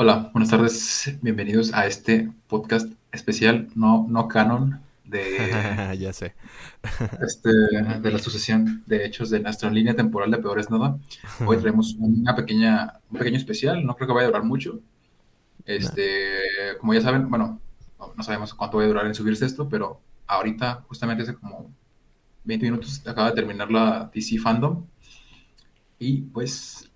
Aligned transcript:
Hola, 0.00 0.30
buenas 0.32 0.50
tardes. 0.50 1.18
Bienvenidos 1.22 1.74
a 1.74 1.84
este 1.88 2.30
podcast 2.46 2.88
especial, 3.10 3.66
no, 3.74 4.06
no 4.08 4.28
canon, 4.28 4.80
de, 5.04 5.96
ya 5.98 6.12
sé. 6.12 6.36
este, 7.20 7.48
de 7.50 8.10
la 8.12 8.20
sucesión 8.20 8.84
de 8.86 9.04
hechos 9.04 9.28
de 9.30 9.40
nuestra 9.40 9.72
línea 9.72 9.96
temporal 9.96 10.30
de 10.30 10.38
Peores 10.38 10.70
Nada. 10.70 10.96
Hoy 11.44 11.56
traemos 11.60 11.96
una 11.98 12.36
pequeña, 12.36 13.00
un 13.10 13.18
pequeño 13.18 13.38
especial, 13.38 13.84
no 13.84 13.96
creo 13.96 14.06
que 14.06 14.14
vaya 14.14 14.26
a 14.26 14.30
durar 14.30 14.44
mucho. 14.44 14.78
Este, 15.64 16.76
como 16.78 16.94
ya 16.94 17.00
saben, 17.00 17.28
bueno, 17.28 17.60
no 17.98 18.22
sabemos 18.22 18.54
cuánto 18.54 18.76
va 18.76 18.84
a 18.84 18.86
durar 18.86 19.04
en 19.04 19.16
subirse 19.16 19.46
esto, 19.46 19.68
pero 19.68 20.00
ahorita, 20.28 20.84
justamente 20.86 21.24
hace 21.24 21.34
como 21.34 21.74
20 22.44 22.66
minutos, 22.66 23.02
acaba 23.04 23.30
de 23.30 23.34
terminar 23.34 23.68
la 23.68 24.08
DC 24.14 24.38
Fandom. 24.38 24.86
Y 25.98 26.20
pues 26.20 26.87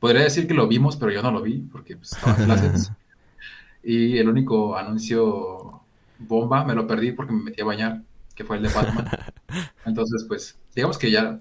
Podría 0.00 0.22
decir 0.22 0.48
que 0.48 0.54
lo 0.54 0.66
vimos, 0.66 0.96
pero 0.96 1.12
yo 1.12 1.22
no 1.22 1.30
lo 1.30 1.42
vi 1.42 1.58
porque 1.58 1.96
pues, 1.96 2.12
estaba 2.12 2.36
en 2.36 2.44
clases. 2.46 2.90
y 3.84 4.18
el 4.18 4.28
único 4.28 4.76
anuncio 4.76 5.82
bomba 6.18 6.64
me 6.64 6.74
lo 6.74 6.86
perdí 6.86 7.12
porque 7.12 7.32
me 7.32 7.42
metí 7.42 7.60
a 7.60 7.66
bañar, 7.66 8.02
que 8.34 8.44
fue 8.44 8.56
el 8.56 8.62
de 8.62 8.70
Batman. 8.70 9.08
Entonces, 9.84 10.24
pues, 10.26 10.58
digamos 10.74 10.96
que 10.96 11.10
ya, 11.10 11.38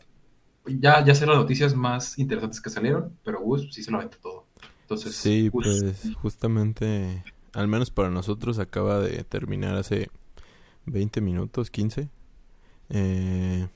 ya, 0.66 1.03
ya 1.03 1.16
sé 1.16 1.26
las 1.26 1.38
noticias 1.38 1.73
más 1.73 2.20
interesantes 2.20 2.59
que 2.59 2.70
salieron, 2.70 3.17
pero 3.23 3.40
Gus 3.40 3.73
sí 3.73 3.81
se 3.81 3.91
lo 3.91 3.98
aventó 3.98 4.17
todo. 4.22 4.45
Entonces, 4.81 5.16
sí, 5.16 5.50
pues 5.52 6.14
justamente, 6.16 7.23
al 7.53 7.67
menos 7.67 7.91
para 7.91 8.09
nosotros 8.09 8.59
acaba 8.59 9.00
de 9.00 9.23
terminar 9.23 9.76
hace 9.76 10.09
20 10.86 11.22
minutos, 11.22 11.70
15. 11.70 12.09
Eh, 12.89 13.67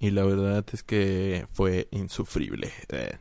y 0.00 0.10
la 0.10 0.24
verdad 0.24 0.64
es 0.72 0.82
que 0.82 1.46
fue 1.52 1.88
insufrible. 1.90 2.72
Eh. 2.88 3.18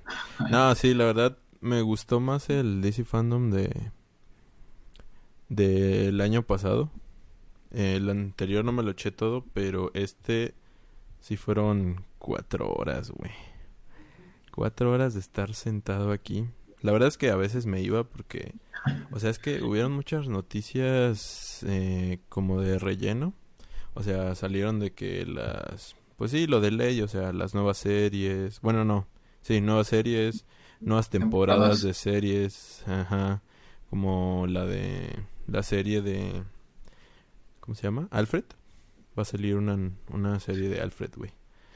No, 0.50 0.74
sí, 0.76 0.94
la 0.94 1.06
verdad 1.06 1.38
me 1.62 1.82
gustó 1.82 2.20
más 2.20 2.50
el 2.50 2.82
DC 2.82 3.06
Fandom 3.06 3.50
de 3.50 3.92
del 5.50 6.22
año 6.22 6.44
pasado. 6.44 6.90
El 7.72 8.10
anterior 8.10 8.64
no 8.64 8.72
me 8.72 8.84
lo 8.84 8.92
eché 8.92 9.12
todo, 9.12 9.46
pero 9.54 9.92
este 9.94 10.54
sí 11.20 11.38
fueron 11.38 12.06
cuatro 12.20 12.72
horas, 12.72 13.12
güey. 13.12 13.32
Cuatro 14.52 14.92
horas 14.92 15.14
de 15.14 15.20
estar 15.20 15.54
sentado 15.54 16.12
aquí. 16.12 16.48
La 16.82 16.92
verdad 16.92 17.08
es 17.08 17.18
que 17.18 17.30
a 17.30 17.36
veces 17.36 17.66
me 17.66 17.82
iba 17.82 18.04
porque, 18.04 18.54
o 19.12 19.20
sea, 19.20 19.30
es 19.30 19.40
que 19.40 19.64
hubieron 19.64 19.92
muchas 19.92 20.28
noticias 20.28 21.64
eh, 21.68 22.20
como 22.30 22.62
de 22.62 22.80
relleno. 22.80 23.34
O 23.94 24.04
sea, 24.04 24.36
salieron 24.36 24.80
de 24.80 24.92
que 24.92 25.26
las 25.26 25.96
pues 26.18 26.32
sí, 26.32 26.48
lo 26.48 26.62
de 26.62 26.72
ley, 26.72 27.02
o 27.02 27.08
sea, 27.08 27.34
las 27.34 27.54
nuevas 27.54 27.78
series. 27.78 28.62
Bueno, 28.62 28.86
no. 28.86 29.08
Sí, 29.42 29.62
nuevas 29.62 29.88
series, 29.88 30.46
nuevas 30.80 31.10
temporadas 31.10 31.82
de 31.82 31.94
series. 31.94 32.84
Ajá. 32.88 33.42
Como 33.90 34.46
la 34.48 34.66
de. 34.66 35.10
La 35.48 35.64
serie 35.64 36.02
de. 36.02 36.44
¿Cómo 37.60 37.76
se 37.76 37.84
llama? 37.84 38.08
Alfred. 38.12 38.46
Va 39.18 39.22
a 39.22 39.26
salir 39.26 39.56
una, 39.56 39.78
una 40.12 40.40
serie 40.40 40.70
de 40.70 40.82
Alfred, 40.82 41.12
güey. 41.16 41.32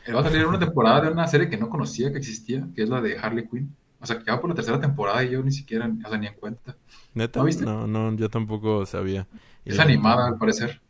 Eh, 0.06 0.14
va 0.14 0.22
a 0.22 0.24
salir 0.24 0.46
una 0.46 0.60
temporada 0.60 1.02
de 1.02 1.12
una 1.12 1.28
serie 1.28 1.50
que 1.50 1.58
no 1.58 1.70
conocía 1.70 2.12
que 2.12 2.18
existía, 2.18 2.68
que 2.76 2.84
es 2.84 2.90
la 2.90 3.02
de 3.02 3.18
Harley 3.18 3.48
Quinn. 3.48 3.76
O 4.02 4.06
sea, 4.06 4.20
que 4.20 4.32
va 4.32 4.40
por 4.40 4.50
la 4.50 4.56
tercera 4.56 4.80
temporada 4.80 5.24
y 5.24 5.32
yo 5.32 5.44
ni 5.44 5.52
siquiera, 5.52 5.90
o 6.06 6.10
sea, 6.10 6.18
ni 6.18 6.28
en 6.28 6.34
cuenta. 6.36 6.76
¿Neta? 7.14 7.40
¿No 7.40 7.46
viste? 7.46 7.66
No, 7.66 7.86
no, 7.86 8.16
yo 8.16 8.30
tampoco 8.30 8.86
sabía. 8.86 9.28
Es 9.66 9.78
animada, 9.80 10.28
al 10.28 10.38
parecer. 10.38 10.82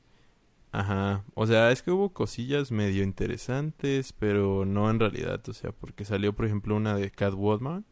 Ajá, 0.72 1.24
o 1.34 1.48
sea, 1.48 1.72
es 1.72 1.82
que 1.82 1.92
hubo 1.92 2.14
cosillas 2.14 2.72
medio 2.72 3.04
interesantes, 3.04 4.14
pero 4.14 4.66
no 4.66 4.90
en 4.92 5.00
realidad, 5.00 5.42
o 5.50 5.54
sea, 5.54 5.72
porque 5.72 6.06
salió, 6.06 6.34
por 6.34 6.46
ejemplo, 6.46 6.76
una 6.76 6.96
de 6.96 7.10
Catwoman, 7.10 7.86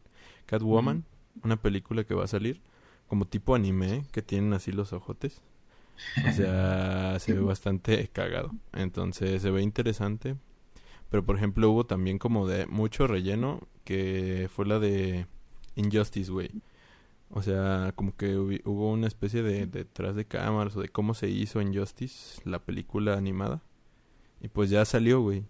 Catwoman, 0.46 1.04
una 1.42 1.56
película 1.60 2.04
que 2.04 2.14
va 2.14 2.24
a 2.24 2.28
salir, 2.28 2.60
como 3.08 3.26
tipo 3.26 3.54
anime, 3.54 4.04
que 4.12 4.22
tienen 4.22 4.52
así 4.52 4.70
los 4.72 4.92
ojotes. 4.92 5.42
O 6.28 6.32
sea, 6.32 7.18
se 7.18 7.32
ve 7.34 7.40
bastante 7.42 8.08
cagado. 8.08 8.52
Entonces, 8.72 9.42
se 9.42 9.50
ve 9.50 9.62
interesante. 9.62 10.36
Pero, 11.10 11.24
por 11.24 11.36
ejemplo, 11.36 11.70
hubo 11.70 11.86
también 11.86 12.18
como 12.18 12.46
de 12.46 12.66
mucho 12.66 13.06
relleno, 13.06 13.60
que 13.84 14.48
fue 14.54 14.66
la 14.66 14.78
de 14.78 15.26
Injustice, 15.76 16.30
güey. 16.30 16.50
O 17.30 17.42
sea, 17.42 17.92
como 17.94 18.16
que 18.16 18.36
hubo 18.36 18.90
una 18.90 19.06
especie 19.06 19.42
de 19.42 19.66
detrás 19.66 20.16
de 20.16 20.24
cámaras 20.24 20.76
o 20.76 20.80
de 20.80 20.88
cómo 20.88 21.14
se 21.14 21.28
hizo 21.28 21.60
en 21.60 21.76
Justice, 21.76 22.40
la 22.44 22.58
película 22.58 23.14
animada. 23.14 23.60
Y 24.40 24.48
pues 24.48 24.70
ya 24.70 24.84
salió, 24.84 25.20
güey. 25.20 25.44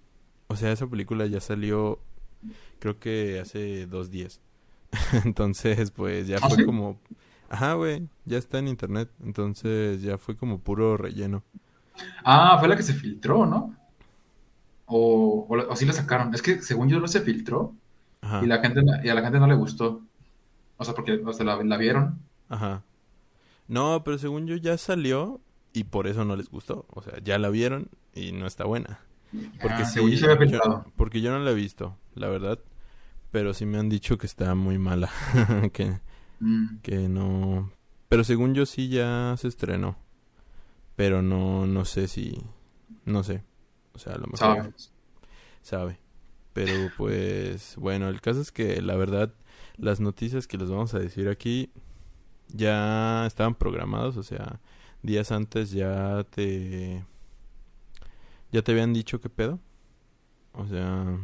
O 0.49 0.56
sea, 0.56 0.72
esa 0.72 0.87
película 0.89 1.27
ya 1.27 1.41
salió, 1.41 2.00
creo 2.81 2.99
que 2.99 3.39
hace 3.39 3.87
dos 3.87 4.11
días. 4.11 4.41
Entonces, 5.25 5.91
pues 5.91 6.27
ya 6.27 6.39
¿Ah, 6.43 6.49
fue 6.49 6.65
como... 6.65 6.99
Ajá, 7.50 7.75
güey, 7.75 8.09
ya 8.25 8.39
está 8.39 8.59
en 8.59 8.69
internet. 8.69 9.10
Entonces 9.22 10.03
ya 10.03 10.19
fue 10.19 10.37
como 10.37 10.59
puro 10.59 10.97
relleno. 10.97 11.45
Ah, 12.25 12.56
fue 12.59 12.69
la 12.69 12.77
que 12.77 12.83
se 12.83 12.95
filtró, 12.95 13.47
¿no? 13.47 13.75
O, 14.87 15.47
o, 15.49 15.77
sí 15.77 15.87
la 15.87 15.93
sacaron. 15.93 16.34
Es 16.34 16.43
que 16.43 16.60
según 16.60 16.89
yo 16.89 16.99
no 16.99 17.09
se 17.09 17.21
filtró. 17.21 17.75
Y, 18.43 18.47
la 18.47 18.59
gente, 18.59 18.83
y 19.05 19.09
a 19.09 19.15
la 19.15 19.22
gente 19.22 19.39
no 19.39 19.47
le 19.47 19.55
gustó. 19.55 20.03
O 20.78 20.84
sea, 20.84 20.94
porque 20.94 21.21
o 21.25 21.33
sea, 21.33 21.44
la, 21.44 21.77
vieron. 21.77 22.21
Ajá. 22.49 22.84
No, 23.66 24.03
pero 24.05 24.16
según 24.16 24.47
yo 24.47 24.56
ya 24.56 24.78
salió 24.78 25.41
y 25.72 25.84
por 25.84 26.06
eso 26.06 26.25
no 26.25 26.37
les 26.37 26.49
gustó. 26.49 26.87
O 26.89 27.03
sea, 27.03 27.19
ya 27.22 27.39
la 27.39 27.50
vieron 27.50 27.91
y 28.15 28.33
no 28.33 28.47
está 28.47 28.65
buena. 28.65 29.00
Porque 29.61 29.83
ah, 29.83 29.84
sí, 29.84 30.16
se 30.16 30.49
yo, 30.49 30.84
porque 30.97 31.21
yo 31.21 31.33
no 31.33 31.41
la 31.41 31.50
he 31.50 31.55
visto, 31.55 31.97
la 32.15 32.28
verdad. 32.28 32.61
Pero 33.31 33.53
sí 33.53 33.66
me 33.66 33.78
han 33.78 33.91
dicho 33.91 34.16
que 34.16 34.27
está 34.27 34.55
muy 34.55 34.78
mala. 34.78 35.11
que, 35.72 36.00
mm. 36.41 36.78
que 36.83 37.09
no. 37.09 37.71
Pero 38.09 38.25
según 38.25 38.55
yo 38.55 38.65
sí 38.65 38.89
ya 38.89 39.34
se 39.37 39.49
estrenó. 39.49 39.99
Pero 40.97 41.22
no, 41.22 41.66
no 41.66 41.84
sé 41.84 42.09
si. 42.09 42.41
No 43.05 43.22
sé. 43.22 43.43
O 43.93 43.99
sea, 43.99 44.15
a 44.15 44.19
lo 44.19 44.28
mejor. 44.28 44.39
Sabe. 44.39 44.72
Sabe. 45.60 45.99
Pero 46.53 46.91
pues, 46.97 47.75
bueno, 47.77 48.09
el 48.09 48.21
caso 48.21 48.41
es 48.41 48.50
que 48.50 48.81
la 48.81 48.97
verdad 48.97 49.34
las 49.78 50.00
noticias 50.00 50.47
que 50.47 50.59
les 50.59 50.71
vamos 50.71 50.94
a 50.94 50.99
decir 50.99 51.28
aquí 51.28 51.71
ya 52.49 53.27
estaban 53.27 53.55
programados, 53.55 54.16
o 54.16 54.22
sea, 54.22 54.61
días 55.03 55.33
antes 55.33 55.71
ya 55.71 56.25
te 56.25 57.05
ya 58.53 58.62
te 58.62 58.72
habían 58.72 58.93
dicho 58.93 59.21
qué 59.21 59.28
pedo. 59.28 59.61
O 60.53 60.66
sea, 60.66 61.19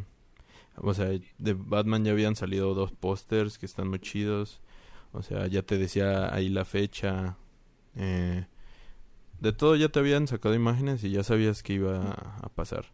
o 0.77 0.95
sea, 0.95 1.09
de 1.39 1.55
Batman 1.55 2.05
ya 2.05 2.13
habían 2.13 2.37
salido 2.37 2.75
dos 2.75 2.93
pósters 2.93 3.59
que 3.59 3.67
están 3.67 3.89
muy 3.89 4.01
chidos. 4.01 4.61
O 5.13 5.23
sea, 5.23 5.47
ya 5.47 5.63
te 5.63 5.79
decía 5.79 6.35
ahí 6.35 6.49
la 6.49 6.65
fecha. 6.65 7.37
Eh, 7.97 8.47
de 9.41 9.53
todo 9.53 9.77
ya 9.77 9.89
te 9.89 10.01
habían 10.01 10.27
sacado 10.27 10.55
imágenes 10.55 11.05
y 11.05 11.11
ya 11.11 11.23
sabías 11.25 11.63
que 11.63 11.75
iba 11.75 12.13
a 12.13 12.49
pasar. 12.51 12.87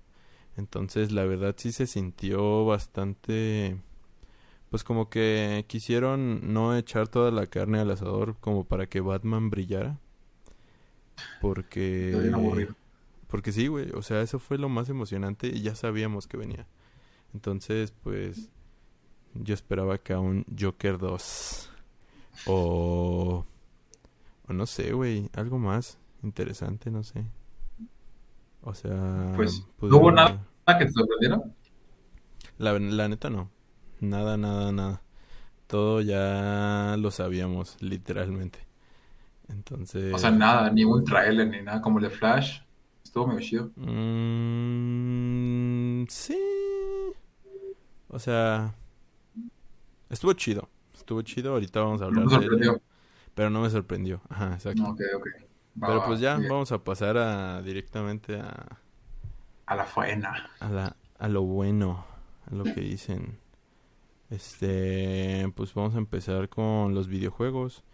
Entonces, 0.56 1.12
la 1.12 1.24
verdad 1.24 1.54
sí 1.56 1.72
se 1.72 1.86
sintió 1.86 2.64
bastante 2.66 3.78
pues 4.70 4.84
como 4.84 5.10
que 5.10 5.64
quisieron 5.66 6.52
no 6.52 6.76
echar 6.76 7.08
toda 7.08 7.32
la 7.32 7.46
carne 7.46 7.80
al 7.80 7.90
asador 7.90 8.36
como 8.38 8.64
para 8.64 8.86
que 8.86 9.00
Batman 9.00 9.50
brillara. 9.50 9.98
Porque... 11.40 12.68
Porque 13.26 13.52
sí, 13.52 13.66
güey. 13.66 13.90
O 13.90 14.02
sea, 14.02 14.22
eso 14.22 14.38
fue 14.38 14.58
lo 14.58 14.68
más 14.68 14.88
emocionante 14.88 15.48
y 15.48 15.62
ya 15.62 15.74
sabíamos 15.74 16.28
que 16.28 16.36
venía. 16.36 16.66
Entonces, 17.34 17.92
pues... 18.02 18.48
Yo 19.34 19.54
esperaba 19.54 19.98
que 19.98 20.12
a 20.12 20.20
un 20.20 20.44
Joker 20.58 20.98
2. 20.98 21.70
O... 22.46 23.44
O 24.48 24.52
no 24.52 24.66
sé, 24.66 24.92
güey. 24.92 25.30
Algo 25.34 25.58
más 25.58 25.98
interesante, 26.22 26.92
no 26.92 27.02
sé. 27.02 27.24
O 28.62 28.72
sea... 28.74 29.32
Pues... 29.34 29.66
¿No 29.80 29.96
hubo 29.96 30.12
nada 30.12 30.40
que 30.78 30.84
te 30.84 30.92
sorprendiera? 30.92 31.42
La, 32.58 32.78
la 32.78 33.08
neta 33.08 33.30
no. 33.30 33.50
Nada, 34.00 34.36
nada, 34.36 34.72
nada. 34.72 35.02
Todo 35.66 36.00
ya 36.00 36.96
lo 36.98 37.10
sabíamos, 37.10 37.76
literalmente. 37.80 38.58
Entonces. 39.48 40.12
O 40.14 40.18
sea, 40.18 40.30
nada, 40.30 40.70
ni 40.70 40.84
un 40.84 41.04
trailer 41.04 41.48
ni 41.48 41.60
nada 41.62 41.80
como 41.80 41.98
el 41.98 42.04
de 42.04 42.10
Flash. 42.10 42.60
Estuvo 43.04 43.26
medio 43.26 43.40
chido. 43.40 43.70
Mm, 43.76 44.96
sí. 46.08 46.38
O 48.08 48.18
sea. 48.18 48.74
Estuvo 50.08 50.32
chido. 50.32 50.68
Estuvo 50.94 51.20
chido. 51.22 51.52
Ahorita 51.52 51.80
vamos 51.80 52.00
a 52.02 52.06
hablar 52.06 52.26
de 52.26 52.36
él. 52.46 52.80
Pero 53.34 53.50
no 53.50 53.60
me 53.60 53.70
sorprendió. 53.70 54.20
Ajá, 54.28 54.54
exacto. 54.54 54.82
Ok, 54.82 55.00
ok. 55.16 55.26
pero 55.78 56.04
pues 56.04 56.20
ya, 56.20 56.36
vamos 56.36 56.72
a 56.72 56.82
pasar 56.82 57.16
a 57.18 57.62
directamente 57.62 58.40
a. 58.40 58.78
A 59.66 59.76
la 59.76 59.84
faena. 59.84 60.50
A, 60.58 60.68
la, 60.68 60.96
a 61.18 61.28
lo 61.28 61.42
bueno. 61.42 62.04
A 62.50 62.54
lo 62.54 62.64
que 62.64 62.80
dicen. 62.80 63.38
Este, 64.30 65.52
pues 65.54 65.74
vamos 65.74 65.94
a 65.96 65.98
empezar 65.98 66.48
con 66.48 66.94
los 66.94 67.08
videojuegos. 67.08 67.84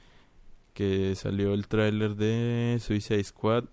Que 0.74 1.14
salió 1.14 1.54
el 1.54 1.68
tráiler 1.68 2.16
de 2.16 2.76
Suicide 2.80 3.24
Squad 3.24 3.64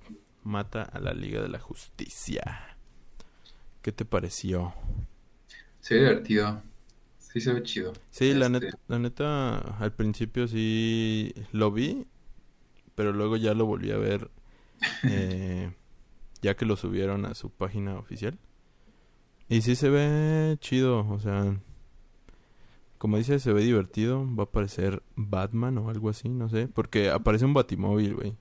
mata 0.43 0.83
a 0.83 0.99
la 0.99 1.13
Liga 1.13 1.41
de 1.41 1.49
la 1.49 1.59
Justicia. 1.59 2.77
¿Qué 3.81 3.91
te 3.91 4.05
pareció? 4.05 4.73
Se 5.81 5.95
ve 5.95 6.01
divertido. 6.01 6.61
Sí 7.19 7.41
se 7.41 7.51
ve 7.51 7.63
chido. 7.63 7.93
Sí, 8.11 8.33
la, 8.33 8.45
este 8.45 8.59
neta, 8.59 8.79
la 8.87 8.99
neta, 8.99 9.57
al 9.79 9.91
principio 9.91 10.47
sí 10.47 11.33
lo 11.51 11.71
vi, 11.71 12.05
pero 12.95 13.11
luego 13.11 13.37
ya 13.37 13.53
lo 13.53 13.65
volví 13.65 13.91
a 13.91 13.97
ver 13.97 14.29
eh, 15.03 15.73
ya 16.41 16.55
que 16.55 16.65
lo 16.65 16.77
subieron 16.77 17.25
a 17.25 17.33
su 17.33 17.49
página 17.49 17.97
oficial. 17.97 18.37
Y 19.49 19.61
sí 19.61 19.75
se 19.75 19.89
ve 19.89 20.57
chido, 20.59 21.09
o 21.09 21.19
sea, 21.19 21.59
como 23.03 23.17
dice, 23.17 23.37
se 23.39 23.51
ve 23.51 23.63
divertido. 23.63 24.25
Va 24.33 24.43
a 24.43 24.45
aparecer 24.45 25.03
Batman 25.17 25.77
o 25.77 25.89
algo 25.89 26.09
así, 26.09 26.29
no 26.29 26.47
sé, 26.47 26.69
porque 26.69 27.09
aparece 27.09 27.43
un 27.43 27.53
Batimóvil, 27.53 28.15
güey, 28.15 28.37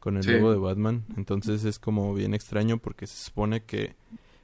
con 0.00 0.18
el 0.18 0.26
logo 0.26 0.52
de 0.52 0.58
Batman. 0.58 1.06
Entonces 1.16 1.64
es 1.64 1.78
como 1.78 2.12
bien 2.12 2.34
extraño 2.34 2.76
porque 2.76 3.06
se 3.06 3.16
supone 3.16 3.64
que 3.64 3.96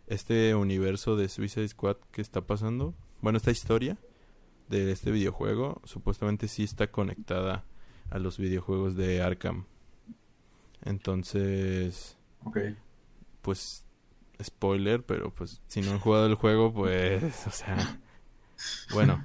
este 0.07 0.55
universo 0.55 1.17
de 1.17 1.29
Suicide 1.29 1.69
Squad 1.69 1.99
que 2.13 2.23
está 2.23 2.41
pasando, 2.47 2.95
bueno, 3.21 3.37
esta 3.37 3.51
historia 3.51 3.99
de 4.71 4.91
este 4.91 5.11
videojuego, 5.11 5.83
supuestamente 5.85 6.49
sí 6.49 6.65
está 6.65 6.87
conectada 6.87 7.67
a 8.09 8.19
los 8.19 8.39
videojuegos 8.39 8.97
de 8.97 9.21
Arkham. 9.21 9.67
Entonces, 10.83 12.17
pues 13.43 13.85
spoiler, 14.43 15.05
pero 15.05 15.31
pues 15.31 15.61
si 15.67 15.83
no 15.83 15.91
han 15.91 15.99
jugado 15.99 16.25
el 16.25 16.37
juego, 16.37 16.73
pues, 16.73 17.23
o 17.47 17.51
sea, 17.51 18.01
bueno, 18.95 19.23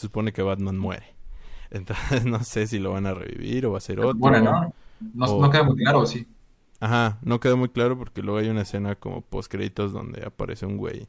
se 0.00 0.06
supone 0.06 0.32
que 0.32 0.42
Batman 0.42 0.78
muere. 0.78 1.14
Entonces 1.70 2.24
no 2.24 2.42
sé 2.42 2.66
si 2.66 2.78
lo 2.78 2.92
van 2.92 3.06
a 3.06 3.14
revivir 3.14 3.66
o 3.66 3.72
va 3.72 3.78
a 3.78 3.82
ser 3.82 4.00
otro. 4.00 4.14
Bueno, 4.14 4.72
no, 5.14 5.40
no, 5.40 5.50
queda 5.50 5.62
muy 5.62 5.76
claro, 5.76 6.06
sí. 6.06 6.26
Ajá, 6.80 7.18
no 7.22 7.38
queda 7.38 7.56
muy 7.56 7.68
claro 7.68 7.98
porque 7.98 8.22
luego 8.22 8.38
hay 8.38 8.48
una 8.48 8.62
escena 8.62 8.94
como 8.96 9.20
post 9.20 9.52
créditos 9.52 9.92
donde 9.92 10.24
aparece 10.24 10.64
un 10.64 10.78
güey 10.78 11.08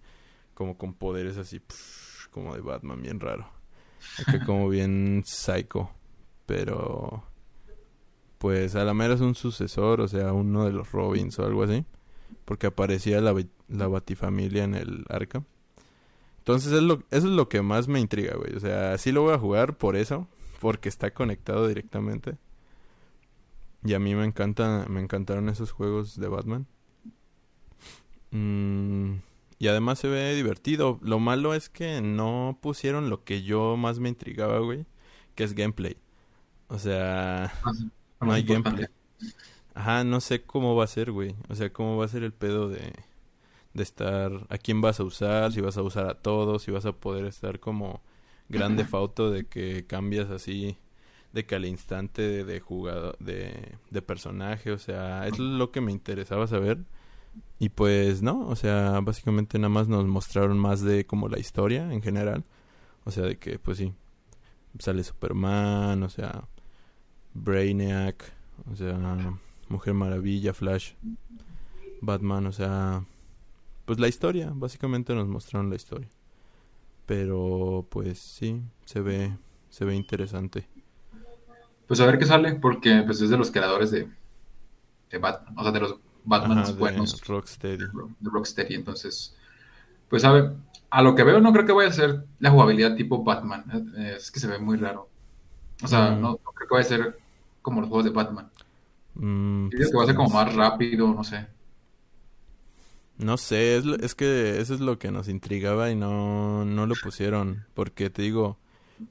como 0.53 0.77
con 0.77 0.93
poderes 0.93 1.37
así, 1.37 1.61
como 2.29 2.53
de 2.53 2.61
Batman, 2.61 3.01
bien 3.01 3.19
raro. 3.19 3.47
Que 4.29 4.39
como 4.45 4.67
bien 4.69 5.23
psycho. 5.25 5.89
Pero 6.45 7.23
pues 8.37 8.75
a 8.75 8.83
la 8.83 8.93
mera 8.93 9.13
es 9.13 9.21
un 9.21 9.35
sucesor, 9.35 10.01
o 10.01 10.07
sea, 10.07 10.33
uno 10.33 10.65
de 10.65 10.73
los 10.73 10.91
Robins 10.91 11.39
o 11.39 11.45
algo 11.45 11.63
así. 11.63 11.85
Porque 12.43 12.67
aparecía 12.67 13.21
la, 13.21 13.33
la 13.69 13.87
Batifamilia 13.87 14.65
en 14.65 14.75
el 14.75 15.05
arca. 15.09 15.43
Entonces 16.51 16.73
es 16.73 16.83
lo, 16.83 17.03
eso 17.11 17.27
es 17.27 17.33
lo 17.33 17.47
que 17.47 17.61
más 17.61 17.87
me 17.87 17.99
intriga, 18.01 18.35
güey. 18.35 18.53
O 18.55 18.59
sea, 18.59 18.97
sí 18.97 19.13
lo 19.13 19.21
voy 19.21 19.33
a 19.33 19.39
jugar 19.39 19.77
por 19.77 19.95
eso, 19.95 20.27
porque 20.59 20.89
está 20.89 21.11
conectado 21.11 21.67
directamente. 21.67 22.37
Y 23.85 23.93
a 23.93 23.99
mí 23.99 24.13
me 24.15 24.25
encanta, 24.25 24.85
me 24.89 25.01
encantaron 25.01 25.47
esos 25.47 25.71
juegos 25.71 26.19
de 26.19 26.27
Batman. 26.27 26.67
Mm, 28.31 29.15
y 29.59 29.67
además 29.69 29.99
se 29.99 30.09
ve 30.09 30.35
divertido. 30.35 30.99
Lo 31.01 31.19
malo 31.19 31.53
es 31.53 31.69
que 31.69 32.01
no 32.01 32.59
pusieron 32.61 33.09
lo 33.09 33.23
que 33.23 33.43
yo 33.43 33.77
más 33.77 33.99
me 33.99 34.09
intrigaba, 34.09 34.59
güey, 34.59 34.85
que 35.35 35.45
es 35.45 35.53
gameplay. 35.53 35.95
O 36.67 36.79
sea, 36.79 37.45
ah, 37.63 37.71
no 38.19 38.33
hay 38.33 38.43
gameplay. 38.43 38.87
Ajá, 39.73 40.03
no 40.03 40.19
sé 40.19 40.43
cómo 40.43 40.75
va 40.75 40.83
a 40.83 40.87
ser, 40.87 41.11
güey. 41.11 41.33
O 41.47 41.55
sea, 41.55 41.71
cómo 41.71 41.95
va 41.95 42.05
a 42.05 42.09
ser 42.09 42.23
el 42.23 42.33
pedo 42.33 42.67
de, 42.67 42.91
de 43.73 43.83
estar... 43.83 44.31
¿A 44.49 44.57
quién 44.57 44.81
vas 44.81 44.99
a 44.99 45.03
usar? 45.03 45.51
Si 45.51 45.61
vas 45.61 45.77
a 45.77 45.81
usar 45.81 46.07
a 46.07 46.15
todos, 46.15 46.63
si 46.63 46.71
vas 46.71 46.85
a 46.85 46.93
poder 46.93 47.25
estar 47.25 47.59
como 47.59 48.01
grande 48.49 48.85
fauto 48.85 49.31
de 49.31 49.45
que 49.45 49.85
cambias 49.87 50.29
así 50.29 50.77
de 51.33 51.45
que 51.45 51.55
al 51.55 51.65
instante 51.65 52.21
de, 52.21 52.43
de 52.43 52.59
jugador 52.59 53.17
de, 53.19 53.77
de 53.89 54.01
personaje, 54.01 54.71
o 54.71 54.77
sea, 54.77 55.27
es 55.27 55.39
lo 55.39 55.71
que 55.71 55.81
me 55.81 55.91
interesaba 55.91 56.47
saber. 56.47 56.79
Y 57.59 57.69
pues 57.69 58.21
no, 58.21 58.47
o 58.47 58.55
sea, 58.55 58.99
básicamente 59.01 59.57
nada 59.57 59.69
más 59.69 59.87
nos 59.87 60.05
mostraron 60.05 60.59
más 60.59 60.81
de 60.81 61.05
como 61.05 61.29
la 61.29 61.39
historia 61.39 61.91
en 61.93 62.01
general. 62.01 62.43
O 63.05 63.11
sea, 63.11 63.23
de 63.23 63.37
que 63.37 63.59
pues 63.59 63.77
sí, 63.77 63.93
sale 64.79 65.03
Superman, 65.03 66.03
o 66.03 66.09
sea, 66.09 66.47
Brainiac, 67.33 68.33
o 68.71 68.75
sea, 68.75 68.97
Mujer 69.69 69.93
Maravilla, 69.93 70.53
Flash, 70.53 70.93
Batman, 72.01 72.47
o 72.47 72.51
sea, 72.51 73.05
pues 73.91 73.99
la 73.99 74.07
historia, 74.07 74.53
básicamente 74.55 75.13
nos 75.13 75.27
mostraron 75.27 75.69
la 75.69 75.75
historia. 75.75 76.07
Pero 77.05 77.85
pues 77.89 78.19
sí, 78.19 78.61
se 78.85 79.01
ve 79.01 79.35
se 79.69 79.83
ve 79.83 79.95
interesante. 79.95 80.65
Pues 81.87 81.99
a 81.99 82.05
ver 82.05 82.17
qué 82.17 82.25
sale, 82.25 82.55
porque 82.55 83.03
pues 83.05 83.19
es 83.19 83.29
de 83.29 83.35
los 83.35 83.51
creadores 83.51 83.91
de, 83.91 84.07
de 85.09 85.17
Batman, 85.17 85.53
o 85.57 85.63
sea, 85.63 85.73
de 85.73 85.79
los 85.81 85.97
Batman 86.23 86.63
buenos. 86.79 87.19
De 87.19 87.27
Rocksteady. 87.27 87.83
De 88.21 88.29
Rocksteady, 88.29 88.75
entonces, 88.75 89.35
pues 90.07 90.23
a 90.23 90.31
ver, 90.31 90.53
a 90.89 91.01
lo 91.01 91.13
que 91.13 91.25
veo 91.25 91.41
no 91.41 91.51
creo 91.51 91.65
que 91.65 91.73
vaya 91.73 91.89
a 91.89 91.91
ser 91.91 92.23
la 92.39 92.49
jugabilidad 92.49 92.95
tipo 92.95 93.25
Batman, 93.25 93.65
eh, 93.97 94.13
es 94.15 94.31
que 94.31 94.39
se 94.39 94.47
ve 94.47 94.57
muy 94.57 94.77
raro. 94.77 95.09
O 95.83 95.87
sea, 95.89 96.11
mm. 96.11 96.21
no, 96.21 96.37
creo 96.37 96.69
que 96.69 96.75
vaya 96.75 96.85
a 96.85 96.89
ser 96.89 97.19
como 97.61 97.81
los 97.81 97.89
juegos 97.89 98.05
de 98.05 98.11
Batman. 98.11 98.49
Mm, 99.15 99.67
que 99.67 99.93
va 99.93 100.03
a 100.03 100.05
ser 100.05 100.15
como 100.15 100.29
más 100.29 100.55
rápido, 100.55 101.13
no 101.13 101.25
sé. 101.25 101.45
No 103.21 103.37
sé, 103.37 103.77
es, 103.77 103.85
es 103.85 104.15
que 104.15 104.59
eso 104.59 104.73
es 104.73 104.79
lo 104.79 104.97
que 104.97 105.11
nos 105.11 105.27
intrigaba 105.27 105.91
y 105.91 105.95
no, 105.95 106.65
no 106.65 106.87
lo 106.87 106.95
pusieron. 107.03 107.65
Porque 107.75 108.09
te 108.09 108.23
digo, 108.23 108.57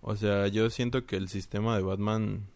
o 0.00 0.16
sea, 0.16 0.48
yo 0.48 0.68
siento 0.68 1.06
que 1.06 1.16
el 1.16 1.28
sistema 1.28 1.76
de 1.76 1.82
Batman 1.82 2.46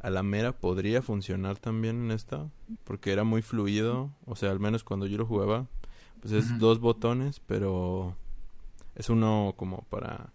a 0.00 0.08
la 0.08 0.22
mera 0.22 0.52
podría 0.52 1.02
funcionar 1.02 1.58
también 1.58 2.04
en 2.04 2.10
esta. 2.12 2.48
Porque 2.84 3.12
era 3.12 3.24
muy 3.24 3.42
fluido. 3.42 4.10
O 4.24 4.36
sea, 4.36 4.50
al 4.50 4.58
menos 4.58 4.82
cuando 4.82 5.06
yo 5.06 5.18
lo 5.18 5.26
jugaba, 5.26 5.66
pues 6.20 6.32
es 6.32 6.58
dos 6.58 6.80
botones, 6.80 7.40
pero 7.46 8.16
es 8.94 9.10
uno 9.10 9.52
como 9.58 9.82
para... 9.90 10.32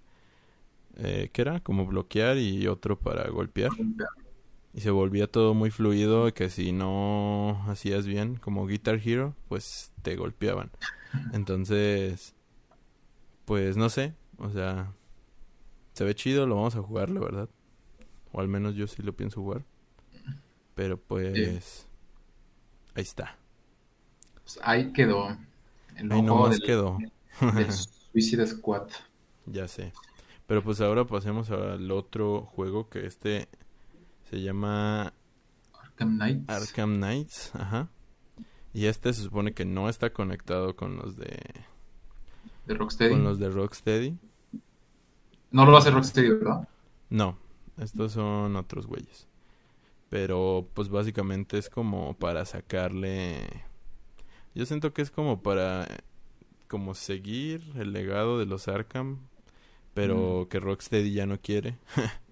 Eh, 0.98 1.30
¿Qué 1.34 1.42
era? 1.42 1.60
Como 1.60 1.88
bloquear 1.88 2.38
y 2.38 2.68
otro 2.68 2.98
para 2.98 3.28
golpear 3.30 3.72
y 4.76 4.82
se 4.82 4.92
volvía 4.92 5.28
todo 5.28 5.54
muy 5.54 5.72
fluido 5.72 6.34
que 6.34 6.50
si 6.50 6.74
no 6.74 7.64
hacías 7.68 8.06
bien 8.06 8.36
como 8.36 8.68
Guitar 8.68 9.00
Hero 9.04 9.34
pues 9.48 9.94
te 10.02 10.18
golpeaban. 10.18 10.70
Entonces 11.32 12.36
pues 13.46 13.78
no 13.78 13.90
sé 13.90 14.14
o 14.38 14.50
sea 14.50 14.92
se 15.94 16.04
ve 16.04 16.14
chido 16.14 16.46
lo 16.46 16.56
vamos 16.56 16.76
a 16.76 16.82
jugar 16.82 17.10
la 17.10 17.22
verdad. 17.22 17.50
O 18.34 18.42
al 18.42 18.50
menos 18.50 18.76
yo 18.76 18.86
sí 18.86 19.02
lo 19.02 19.16
pienso 19.16 19.42
jugar. 19.42 19.64
Pero 20.76 21.00
pues 21.00 21.88
ahí 22.96 23.04
está. 23.04 23.38
Pues 24.44 24.60
ahí 24.62 24.92
quedó 24.92 25.30
el 25.96 26.12
ahí 26.12 26.22
nomás 26.22 26.60
quedó. 26.60 26.98
Suicide 28.12 28.46
Squad. 28.46 28.90
Ya 29.46 29.70
sé. 29.70 29.94
Pero 30.48 30.62
pues 30.62 30.82
ahora 30.82 31.08
pasemos 31.08 31.50
al 31.50 31.90
otro 31.92 32.42
juego 32.42 32.90
que 32.90 33.06
este 33.06 33.48
se 34.36 34.42
llama 34.42 35.14
Arkham 35.82 36.18
Knights. 36.18 36.50
Arkham 36.50 36.98
Knights, 36.98 37.56
ajá. 37.56 37.88
Y 38.74 38.88
este 38.88 39.14
se 39.14 39.22
supone 39.22 39.54
que 39.54 39.64
no 39.64 39.88
está 39.88 40.12
conectado 40.12 40.76
con 40.76 40.98
los 40.98 41.16
de... 41.16 41.40
De 42.66 42.74
Rocksteady. 42.74 43.12
Con 43.12 43.24
los 43.24 43.40
de 43.40 43.50
Rocksteady. 43.50 44.18
No 45.52 45.66
lo 45.66 45.78
hacer 45.78 45.94
Rocksteady, 45.94 46.32
¿verdad? 46.32 46.68
No, 47.10 47.38
estos 47.78 48.12
son 48.12 48.58
otros 48.58 48.88
güeyes. 48.88 49.26
Pero 50.10 50.68
pues 50.74 50.90
básicamente 50.90 51.58
es 51.58 51.70
como 51.70 52.18
para 52.18 52.44
sacarle... 52.44 53.48
Yo 54.54 54.66
siento 54.66 54.94
que 54.94 55.02
es 55.02 55.12
como 55.12 55.44
para... 55.44 55.88
Como 56.68 56.94
seguir 56.94 57.64
el 57.76 57.94
legado 57.94 58.38
de 58.38 58.48
los 58.48 58.68
Arkham. 58.68 59.30
Pero 59.94 60.42
mm. 60.42 60.50
que 60.50 60.60
Rocksteady 60.60 61.14
ya 61.14 61.26
no 61.26 61.40
quiere. 61.40 61.78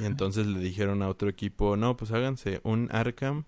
Y 0.00 0.04
entonces 0.04 0.46
le 0.46 0.58
dijeron 0.58 1.02
a 1.02 1.08
otro 1.08 1.28
equipo, 1.28 1.76
no, 1.76 1.96
pues 1.96 2.10
háganse 2.12 2.60
un 2.64 2.88
Arkham. 2.92 3.44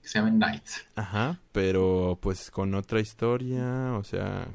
se 0.00 0.18
llama 0.18 0.30
Knights. 0.30 0.86
Ajá, 0.96 1.40
pero 1.52 2.18
pues 2.20 2.50
con 2.50 2.74
otra 2.74 3.00
historia, 3.00 3.94
o 3.94 4.04
sea, 4.04 4.48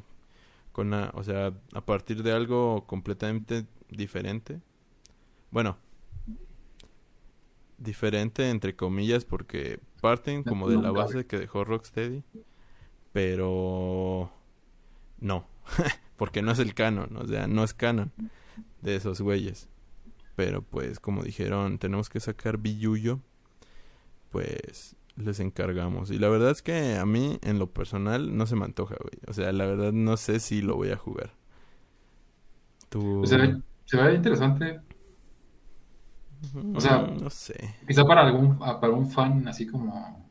con 0.71 0.93
o 0.93 1.23
sea, 1.23 1.53
a 1.73 1.81
partir 1.81 2.23
de 2.23 2.31
algo 2.31 2.85
completamente 2.85 3.65
diferente. 3.89 4.59
Bueno, 5.51 5.77
diferente 7.77 8.49
entre 8.49 8.75
comillas 8.75 9.25
porque 9.25 9.79
parten 10.01 10.43
como 10.43 10.69
de 10.69 10.77
la 10.77 10.91
base 10.91 11.25
que 11.25 11.37
dejó 11.37 11.63
Rocksteady, 11.63 12.23
pero 13.11 14.31
no, 15.19 15.47
porque 16.17 16.41
no 16.41 16.51
es 16.51 16.59
el 16.59 16.73
canon, 16.73 17.15
o 17.17 17.27
sea, 17.27 17.47
no 17.47 17.63
es 17.63 17.73
canon 17.73 18.11
de 18.81 18.95
esos 18.95 19.21
güeyes. 19.21 19.69
Pero 20.35 20.61
pues 20.61 20.99
como 20.99 21.23
dijeron, 21.23 21.77
tenemos 21.77 22.09
que 22.09 22.19
sacar 22.19 22.57
billuyo, 22.57 23.19
pues 24.31 24.95
les 25.15 25.39
encargamos. 25.39 26.09
Y 26.11 26.17
la 26.17 26.29
verdad 26.29 26.51
es 26.51 26.61
que 26.61 26.97
a 26.97 27.05
mí 27.05 27.37
en 27.41 27.59
lo 27.59 27.67
personal 27.67 28.35
no 28.35 28.45
se 28.45 28.55
me 28.55 28.65
antoja, 28.65 28.95
güey. 28.99 29.19
O 29.27 29.33
sea, 29.33 29.51
la 29.51 29.65
verdad 29.65 29.91
no 29.91 30.17
sé 30.17 30.39
si 30.39 30.61
lo 30.61 30.75
voy 30.75 30.89
a 30.89 30.97
jugar. 30.97 31.31
Tú... 32.89 33.19
Pues 33.19 33.29
se, 33.29 33.37
ve, 33.37 33.61
se 33.85 33.97
ve 33.97 34.15
interesante. 34.15 34.81
O 36.73 36.81
sea, 36.81 37.01
no 37.01 37.29
sé. 37.29 37.75
Quizá 37.87 38.03
para 38.05 38.25
algún 38.25 38.57
ah, 38.61 38.79
para 38.79 38.93
un 38.93 39.09
fan 39.09 39.47
así 39.47 39.65
como 39.65 40.23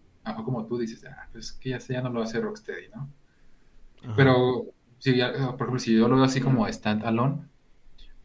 como 0.44 0.66
tú 0.66 0.78
dices, 0.78 1.04
ah, 1.04 1.28
pues 1.32 1.52
que 1.52 1.70
ya, 1.70 1.78
ya 1.78 2.02
no 2.02 2.10
lo 2.10 2.22
hace 2.22 2.40
Rocksteady, 2.40 2.88
¿no? 2.94 3.08
Pero 4.16 4.66
si 4.98 5.12
por 5.12 5.54
ejemplo, 5.54 5.78
si 5.78 5.96
yo 5.96 6.08
lo 6.08 6.16
veo 6.16 6.24
así 6.24 6.40
como 6.40 6.66
stand 6.68 7.04
alone, 7.04 7.48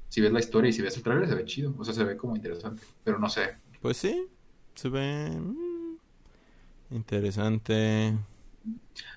si 0.09 0.21
ves 0.21 0.31
la 0.31 0.39
historia 0.39 0.69
y 0.69 0.73
si 0.73 0.81
ves 0.81 0.95
el 0.97 1.03
trailer, 1.03 1.27
se 1.27 1.35
ve 1.35 1.45
chido. 1.45 1.73
O 1.77 1.83
sea, 1.83 1.93
se 1.93 2.03
ve 2.03 2.17
como 2.17 2.35
interesante. 2.35 2.83
Pero 3.03 3.19
no 3.19 3.29
sé. 3.29 3.57
Pues 3.81 3.97
sí, 3.97 4.27
se 4.75 4.89
ve 4.89 5.29
mm, 5.29 6.95
interesante. 6.95 8.17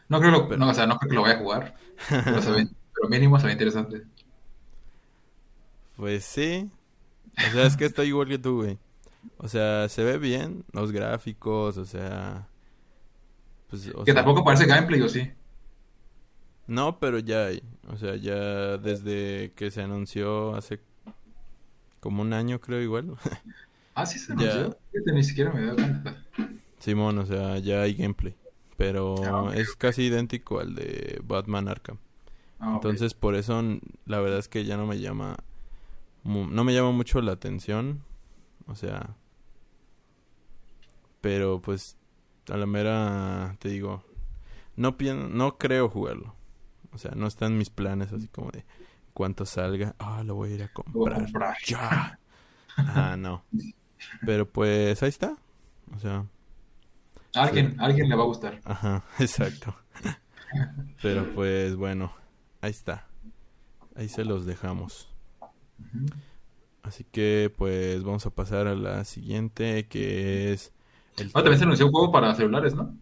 No 0.08 0.20
creo, 0.20 0.56
no, 0.56 0.68
o 0.68 0.74
sea, 0.74 0.86
no 0.86 0.98
creo 0.98 1.08
que 1.08 1.14
lo 1.14 1.22
vaya 1.22 1.34
a 1.34 1.38
jugar. 1.38 1.74
Pero, 2.08 2.42
se 2.42 2.50
ve, 2.50 2.68
pero 2.94 3.08
mínimo 3.08 3.38
se 3.38 3.46
ve 3.46 3.52
interesante. 3.52 4.02
Pues 5.96 6.24
sí. 6.24 6.70
O 7.36 7.52
sea, 7.52 7.66
es 7.66 7.76
que 7.76 7.84
estoy 7.84 8.08
igual 8.08 8.28
que 8.28 8.38
tú, 8.38 8.62
güey. 8.62 8.78
O 9.36 9.48
sea, 9.48 9.88
se 9.88 10.02
ve 10.02 10.18
bien 10.18 10.64
los 10.72 10.92
gráficos, 10.92 11.76
o 11.76 11.84
sea... 11.84 12.48
Pues, 13.68 13.88
que 14.04 14.14
tampoco 14.14 14.42
parece 14.42 14.66
gameplay, 14.66 15.00
¿o 15.00 15.08
sí? 15.08 15.30
No, 16.70 17.00
pero 17.00 17.18
ya 17.18 17.46
hay. 17.46 17.64
O 17.88 17.96
sea, 17.96 18.14
ya 18.14 18.78
desde 18.78 19.50
que 19.56 19.72
se 19.72 19.82
anunció 19.82 20.54
hace 20.54 20.78
como 21.98 22.22
un 22.22 22.32
año, 22.32 22.60
creo, 22.60 22.80
igual. 22.80 23.16
Ah, 23.92 24.06
sí 24.06 24.20
se 24.20 24.32
anunció. 24.32 24.78
Ni 25.12 25.24
siquiera 25.24 25.52
me 25.52 25.62
dado 25.62 25.74
cuenta. 25.74 26.24
Simón, 26.78 27.18
o 27.18 27.26
sea, 27.26 27.58
ya 27.58 27.82
hay 27.82 27.94
gameplay. 27.94 28.34
Pero 28.76 29.16
ah, 29.24 29.52
es 29.54 29.74
casi 29.74 30.04
idéntico 30.04 30.60
al 30.60 30.76
de 30.76 31.20
Batman 31.24 31.68
Arkham. 31.68 31.98
Ah, 32.60 32.74
Entonces, 32.76 33.14
por 33.14 33.34
eso, 33.34 33.60
la 34.06 34.20
verdad 34.20 34.38
es 34.38 34.48
que 34.48 34.64
ya 34.64 34.76
no 34.76 34.86
me 34.86 35.00
llama... 35.00 35.36
No 36.22 36.64
me 36.64 36.72
llama 36.72 36.92
mucho 36.92 37.20
la 37.20 37.32
atención. 37.32 38.04
O 38.68 38.76
sea... 38.76 39.16
Pero, 41.20 41.60
pues, 41.60 41.98
a 42.48 42.56
la 42.56 42.66
mera, 42.66 43.56
te 43.58 43.68
digo... 43.70 44.04
No, 44.76 44.96
no 45.28 45.58
creo 45.58 45.90
jugarlo. 45.90 46.39
O 46.92 46.98
sea, 46.98 47.12
no 47.14 47.26
están 47.26 47.56
mis 47.56 47.70
planes 47.70 48.12
así 48.12 48.28
como 48.28 48.50
de 48.50 48.64
cuánto 49.12 49.46
salga. 49.46 49.94
Ah, 49.98 50.22
lo 50.24 50.34
voy 50.34 50.52
a 50.52 50.54
ir 50.54 50.62
a 50.62 50.72
comprar. 50.72 51.56
Ya. 51.66 52.18
Ah, 52.76 53.16
no. 53.18 53.44
Pero 54.24 54.48
pues 54.48 55.02
ahí 55.02 55.08
está. 55.08 55.36
O 55.94 55.98
sea. 55.98 56.24
alguien, 57.34 57.76
alguien 57.78 58.08
le 58.08 58.16
va 58.16 58.22
a 58.22 58.26
gustar. 58.26 58.60
Ajá, 58.64 59.04
exacto. 59.18 59.74
Pero 61.02 61.32
pues 61.34 61.76
bueno, 61.76 62.12
ahí 62.60 62.70
está. 62.70 63.06
Ahí 63.94 64.08
se 64.08 64.24
los 64.24 64.46
dejamos. 64.46 65.08
Así 66.82 67.04
que 67.04 67.52
pues 67.56 68.02
vamos 68.02 68.26
a 68.26 68.30
pasar 68.30 68.66
a 68.66 68.74
la 68.74 69.04
siguiente 69.04 69.86
que 69.86 70.52
es... 70.52 70.72
El 71.16 71.28
ah, 71.28 71.42
también 71.42 71.58
se 71.58 71.64
anunció 71.64 71.86
un 71.86 71.92
juego 71.92 72.10
para 72.10 72.34
celulares, 72.34 72.74
¿no? 72.74 72.96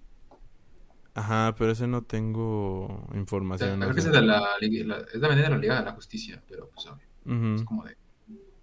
Ajá, 1.19 1.53
pero 1.59 1.73
ese 1.73 1.89
no 1.89 2.03
tengo 2.03 3.09
información. 3.13 3.81
Creo 3.81 3.93
que 3.93 3.99
ese 3.99 4.11
es 4.11 4.15
de 4.15 4.23
la, 4.23 4.41
es 4.61 5.21
de 5.21 5.49
la 5.51 5.59
Liga 5.59 5.81
de 5.81 5.85
la 5.85 5.93
Justicia, 5.93 6.41
pero 6.49 6.71
pues 6.71 6.87
es 6.87 7.65
como 7.65 7.85
de 7.85 7.97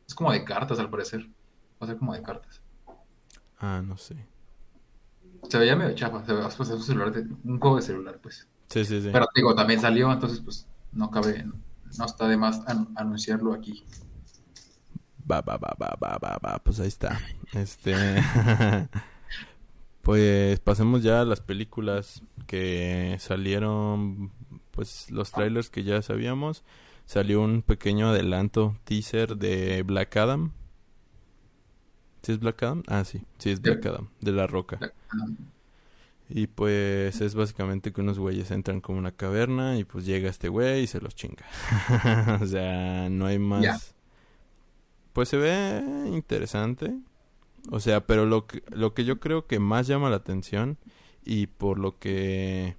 es 0.08 0.16
como 0.16 0.32
de 0.32 0.46
cartas 0.46 0.80
al 0.80 0.90
parecer. 0.90 1.22
Va 1.22 1.82
a 1.82 1.88
ser 1.88 1.98
como 1.98 2.14
de 2.14 2.22
cartas. 2.22 2.62
Ah, 3.60 3.82
no 3.86 3.98
sé. 3.98 4.16
Se 5.50 5.58
veía 5.58 5.76
medio 5.76 5.94
chafa, 5.96 6.26
se 6.26 6.32
veía 6.32 6.48
pues, 6.48 6.70
un, 6.70 6.82
celular 6.82 7.14
un 7.44 7.60
juego 7.60 7.76
de 7.76 7.82
celular, 7.82 8.20
pues. 8.22 8.48
Sí, 8.70 8.86
sí, 8.86 9.02
sí. 9.02 9.10
Pero 9.12 9.28
digo, 9.36 9.54
también 9.54 9.82
salió, 9.82 10.12
entonces 10.14 10.40
pues 10.40 10.66
no 10.94 11.12
cabe, 11.12 11.46
no 11.98 12.06
está 12.06 12.30
de 12.30 12.38
más 12.38 12.62
anunciarlo 12.96 13.54
aquí. 13.54 13.84
Va, 15.30 15.42
va, 15.42 15.58
va, 15.58 15.76
va, 15.82 15.98
va, 16.02 16.18
va, 16.18 16.38
va, 16.38 16.60
pues 16.60 16.80
ahí 16.80 16.88
está. 16.88 17.20
Este 17.54 17.96
Pues 20.06 20.60
pasemos 20.60 21.02
ya 21.02 21.22
a 21.22 21.26
las 21.26 21.42
películas 21.42 22.22
que 22.46 23.18
salieron, 23.20 24.32
pues 24.70 25.10
los 25.10 25.32
trailers 25.32 25.72
que 25.72 25.84
ya 25.84 26.04
sabíamos. 26.04 26.64
Salió 27.08 27.42
un 27.42 27.64
pequeño 27.64 28.10
adelanto, 28.10 28.78
teaser 28.84 29.36
de 29.36 29.82
Black 29.82 30.16
Adam. 30.18 30.52
¿Sí 32.22 32.34
es 32.34 32.40
Black 32.40 32.62
Adam? 32.62 32.84
Ah, 32.86 33.04
sí, 33.04 33.24
sí 33.40 33.50
es 33.50 33.60
Black 33.64 33.84
Adam, 33.84 34.10
de 34.22 34.32
La 34.32 34.46
Roca. 34.46 34.94
Y 36.30 36.46
pues 36.46 37.20
es 37.20 37.34
básicamente 37.34 37.92
que 37.92 38.02
unos 38.02 38.20
güeyes 38.20 38.52
entran 38.52 38.82
como 38.82 39.00
una 39.00 39.12
caverna 39.12 39.80
y 39.80 39.86
pues 39.86 40.06
llega 40.06 40.30
este 40.30 40.50
güey 40.50 40.84
y 40.84 40.88
se 40.88 41.02
los 41.02 41.16
chinga. 41.16 41.48
o 42.42 42.46
sea, 42.46 43.10
no 43.10 43.26
hay 43.26 43.40
más. 43.40 43.96
Pues 45.14 45.30
se 45.30 45.38
ve 45.38 45.82
interesante. 46.14 46.94
O 47.72 47.80
sea, 47.80 48.06
pero 48.06 48.26
lo 48.26 48.48
que, 48.48 48.64
lo 48.72 48.94
que 48.94 49.06
yo 49.06 49.20
creo 49.20 49.48
que 49.48 49.60
más 49.60 49.88
llama 49.88 50.10
la 50.10 50.18
atención 50.18 50.78
y 51.24 51.48
por 51.48 51.80
lo 51.80 51.98
que 51.98 52.78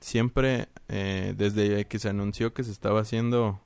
siempre, 0.00 0.68
eh, 0.88 1.34
desde 1.36 1.86
que 1.86 1.98
se 1.98 2.08
anunció 2.08 2.52
que 2.52 2.64
se 2.64 2.70
estaba 2.70 3.00
haciendo 3.00 3.60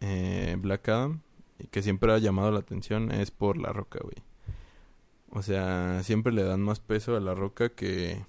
eh, 0.00 0.56
Black 0.58 0.88
Adam, 0.88 1.20
y 1.58 1.66
que 1.68 1.82
siempre 1.82 2.12
ha 2.12 2.18
llamado 2.18 2.50
la 2.50 2.58
atención, 2.58 3.10
es 3.12 3.30
por 3.30 3.56
La 3.56 3.72
Roca, 3.72 4.00
güey. 4.02 4.16
O 5.30 5.42
sea, 5.42 6.02
siempre 6.02 6.32
le 6.32 6.44
dan 6.44 6.62
más 6.62 6.80
peso 6.80 7.16
a 7.16 7.20
La 7.20 7.34
Roca 7.34 7.70
que 7.70 8.24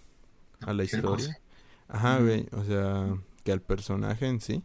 a 0.62 0.74
la 0.74 0.84
historia. 0.84 1.40
Ajá, 1.88 2.20
güey. 2.20 2.48
O 2.52 2.64
sea, 2.64 3.18
que 3.44 3.52
al 3.52 3.62
personaje 3.62 4.28
en 4.28 4.40
sí. 4.42 4.64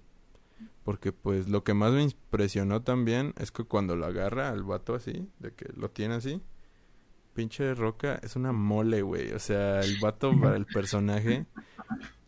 Porque 0.84 1.12
pues 1.12 1.48
lo 1.48 1.62
que 1.62 1.74
más 1.74 1.92
me 1.92 2.02
impresionó 2.02 2.82
también 2.82 3.34
es 3.38 3.52
que 3.52 3.64
cuando 3.64 3.96
lo 3.96 4.06
agarra 4.06 4.48
al 4.48 4.62
vato 4.62 4.94
así, 4.94 5.28
de 5.38 5.52
que 5.52 5.66
lo 5.76 5.90
tiene 5.90 6.14
así, 6.14 6.40
pinche 7.34 7.74
roca 7.74 8.18
es 8.22 8.36
una 8.36 8.52
mole, 8.52 9.02
güey. 9.02 9.32
O 9.32 9.38
sea, 9.38 9.80
el 9.80 9.98
vato 10.00 10.32
para 10.40 10.56
el 10.56 10.66
personaje, 10.66 11.46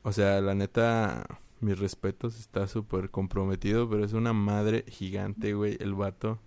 o 0.02 0.12
sea, 0.12 0.40
la 0.40 0.54
neta, 0.54 1.26
mis 1.60 1.78
respetos, 1.78 2.38
está 2.38 2.66
súper 2.66 3.10
comprometido, 3.10 3.88
pero 3.88 4.04
es 4.04 4.12
una 4.12 4.32
madre 4.32 4.84
gigante, 4.88 5.54
güey, 5.54 5.76
el 5.80 5.94
vato. 5.94 6.38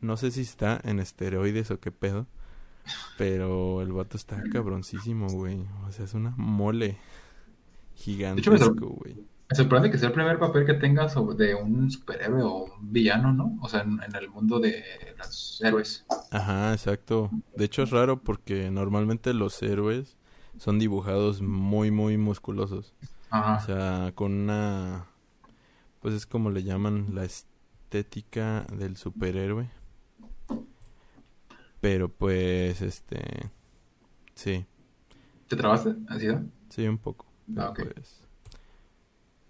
No 0.00 0.16
sé 0.16 0.30
si 0.30 0.40
está 0.40 0.80
en 0.82 0.98
esteroides 0.98 1.70
o 1.70 1.78
qué 1.78 1.92
pedo, 1.92 2.26
pero 3.18 3.82
el 3.82 3.92
vato 3.92 4.16
está 4.16 4.42
cabroncísimo, 4.50 5.28
güey. 5.28 5.66
O 5.86 5.92
sea, 5.92 6.06
es 6.06 6.14
una 6.14 6.34
mole 6.36 6.98
gigantesco, 7.94 8.86
güey. 8.88 9.16
Me 9.50 9.56
sorprende 9.56 9.90
que 9.90 9.98
sea 9.98 10.08
el 10.08 10.14
primer 10.14 10.38
papel 10.38 10.64
que 10.64 10.74
tengas 10.74 11.16
de 11.36 11.56
un 11.56 11.90
superhéroe 11.90 12.42
o 12.42 12.66
un 12.66 12.92
villano, 12.92 13.32
¿no? 13.32 13.58
O 13.60 13.68
sea, 13.68 13.80
en, 13.80 13.98
el 14.14 14.28
mundo 14.28 14.60
de 14.60 14.84
los 15.18 15.60
héroes. 15.64 16.06
Ajá, 16.30 16.72
exacto. 16.72 17.30
De 17.56 17.64
hecho 17.64 17.82
es 17.82 17.90
raro 17.90 18.22
porque 18.22 18.70
normalmente 18.70 19.34
los 19.34 19.60
héroes 19.60 20.16
son 20.56 20.78
dibujados 20.78 21.42
muy, 21.42 21.90
muy 21.90 22.16
musculosos. 22.16 22.94
Ajá. 23.30 23.56
O 23.56 23.66
sea, 23.66 24.12
con 24.14 24.32
una... 24.32 25.06
Pues 25.98 26.14
es 26.14 26.26
como 26.26 26.50
le 26.50 26.62
llaman 26.62 27.08
la 27.16 27.24
estética 27.24 28.64
del 28.72 28.96
superhéroe. 28.96 29.68
Pero 31.80 32.08
pues, 32.08 32.82
este... 32.82 33.50
Sí. 34.34 34.64
¿Te 35.48 35.56
trabaste? 35.56 35.96
¿Así? 36.08 36.28
Sí, 36.68 36.86
un 36.86 36.98
poco. 36.98 37.26
Ah. 37.56 37.72
Pues, 37.74 38.19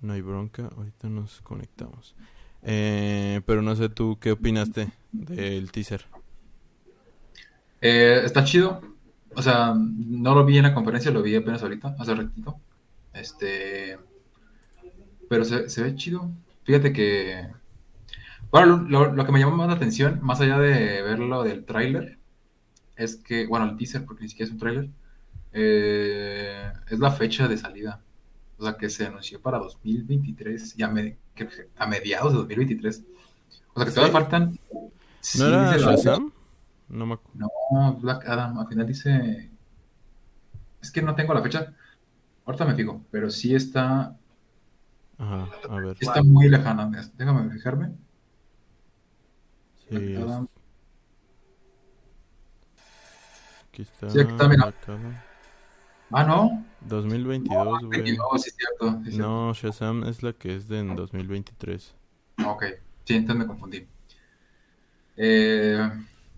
no 0.01 0.13
hay 0.13 0.23
bronca, 0.23 0.71
ahorita 0.77 1.09
nos 1.09 1.41
conectamos. 1.43 2.15
Eh, 2.63 3.41
pero 3.47 3.63
no 3.63 3.75
sé 3.77 3.89
tú, 3.89 4.19
¿qué 4.21 4.33
opinaste 4.33 4.89
del 5.13 5.71
teaser? 5.71 6.05
Eh, 7.81 8.23
está 8.25 8.45
chido. 8.45 8.81
O 9.35 9.43
sea, 9.43 9.75
no 9.75 10.35
lo 10.35 10.45
vi 10.45 10.59
en 10.59 10.65
la 10.65 10.75
conferencia, 10.75 11.11
lo 11.11 11.23
vi 11.23 11.37
apenas 11.37 11.63
ahorita, 11.63 11.95
hace 11.99 12.15
ratito. 12.15 12.59
Este. 13.13 13.99
Pero 15.29 15.45
se, 15.45 15.83
ve 15.83 15.95
chido. 15.95 16.31
Fíjate 16.65 16.93
que. 16.93 17.49
Bueno, 18.51 18.85
lo, 18.89 19.25
que 19.25 19.33
me 19.33 19.39
llamó 19.39 19.57
más 19.57 19.69
la 19.69 19.75
atención, 19.75 20.19
más 20.23 20.41
allá 20.41 20.59
de 20.59 21.03
verlo 21.03 21.45
del 21.45 21.65
tráiler, 21.65 22.19
es 22.97 23.17
que, 23.17 23.47
bueno, 23.47 23.67
el 23.67 23.77
teaser, 23.77 24.05
porque 24.05 24.25
ni 24.25 24.29
siquiera 24.29 24.49
es 24.49 24.53
un 24.53 24.59
tráiler, 24.59 24.89
eh, 25.53 26.73
es 26.91 26.99
la 26.99 27.13
fecha 27.13 27.47
de 27.47 27.57
salida 27.57 28.01
o 28.61 28.65
sea, 28.65 28.77
que 28.77 28.91
se 28.91 29.07
anunció 29.07 29.41
para 29.41 29.59
2023 29.59 30.79
y 30.79 30.83
a, 30.83 30.93
a 31.79 31.87
mediados 31.87 32.33
de 32.33 32.39
2023. 32.39 33.05
O 33.73 33.79
sea, 33.79 33.87
que 33.87 33.91
todavía 33.93 34.13
faltan... 34.13 34.59
¿No 35.39 35.47
era 35.47 35.77
Shazam? 35.79 36.31
No 36.89 37.07
me 37.07 37.15
acuerdo. 37.15 37.49
No, 37.73 37.95
Black 37.95 38.29
Adam, 38.29 38.59
al 38.59 38.69
final 38.69 38.87
dice... 38.87 39.51
Es 40.83 40.91
que 40.91 41.01
no 41.01 41.15
tengo 41.15 41.33
la 41.33 41.43
fecha. 41.43 41.73
Ahorita 42.45 42.67
me 42.67 42.75
fijo, 42.75 43.03
pero 43.11 43.31
sí 43.31 43.55
está... 43.55 44.17
Ajá, 45.17 45.49
a 45.69 45.75
ver. 45.77 45.97
Está 45.99 46.23
muy 46.23 46.49
lejana. 46.49 46.91
Déjame 47.17 47.51
fijarme. 47.51 47.93
Sí, 49.89 49.97
Black 49.97 50.23
Adam. 50.23 50.49
Aquí 53.69 53.83
está. 53.83 54.11
Sí, 54.11 54.21
aquí 54.21 54.33
está, 54.33 54.49
mira. 54.49 54.75
Ah, 56.11 56.25
no. 56.25 56.65
2022, 56.83 57.85
güey. 57.85 58.17
No, 58.17 58.39
sí, 58.39 58.51
cierto, 58.51 59.01
No, 59.19 59.53
Shazam 59.53 60.05
es 60.05 60.23
la 60.23 60.33
que 60.33 60.57
es 60.57 60.69
de 60.69 60.81
en 60.81 60.97
2023. 60.97 61.95
Ok, 62.47 62.65
sí, 63.05 63.15
entonces 63.15 63.37
me 63.37 63.47
confundí. 63.47 63.87
Eh, 65.17 65.91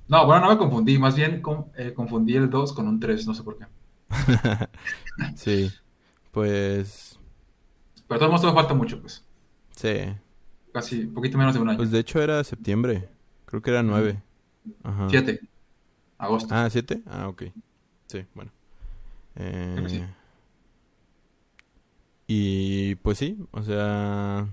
no, 0.09 0.27
bueno, 0.27 0.43
no 0.43 0.51
me 0.51 0.59
confundí, 0.59 0.99
más 0.99 1.17
bien 1.17 1.43
eh, 1.77 1.93
confundí 1.95 2.37
el 2.37 2.51
2 2.51 2.73
con 2.73 2.89
un 2.89 2.99
3, 2.99 3.27
no 3.27 3.35
sé 3.35 3.43
por 3.43 3.59
qué. 3.59 3.67
sí, 5.37 5.71
pues... 6.33 7.19
Pero 8.09 8.19
todo 8.19 8.29
el 8.29 8.35
mundo 8.35 8.55
falta 8.55 8.75
mucho, 8.75 9.01
pues. 9.01 9.25
Sí, 9.77 10.15
casi, 10.73 11.05
un 11.05 11.15
poquito 11.15 11.39
menos 11.39 11.55
de 11.55 11.61
un 11.61 11.69
año. 11.69 11.79
Pues 11.79 11.91
de 11.91 12.01
hecho 12.01 12.21
era 12.21 12.43
septiembre, 12.45 13.09
creo 13.47 13.63
que 13.63 13.71
era 13.71 13.83
9. 13.83 14.21
Ajá. 14.83 15.07
7, 15.09 15.41
agosto. 16.19 16.55
Ah, 16.55 16.69
7, 16.69 17.03
ah, 17.07 17.29
ok. 17.29 17.45
Sí, 18.07 18.27
bueno. 18.35 18.51
Eh... 19.37 20.07
Y 22.27 22.95
pues 22.97 23.19
sí, 23.19 23.39
o 23.51 23.63
sea... 23.63 24.49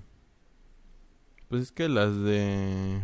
Pues 1.47 1.63
es 1.63 1.71
que 1.71 1.87
las 1.87 2.15
de... 2.21 3.01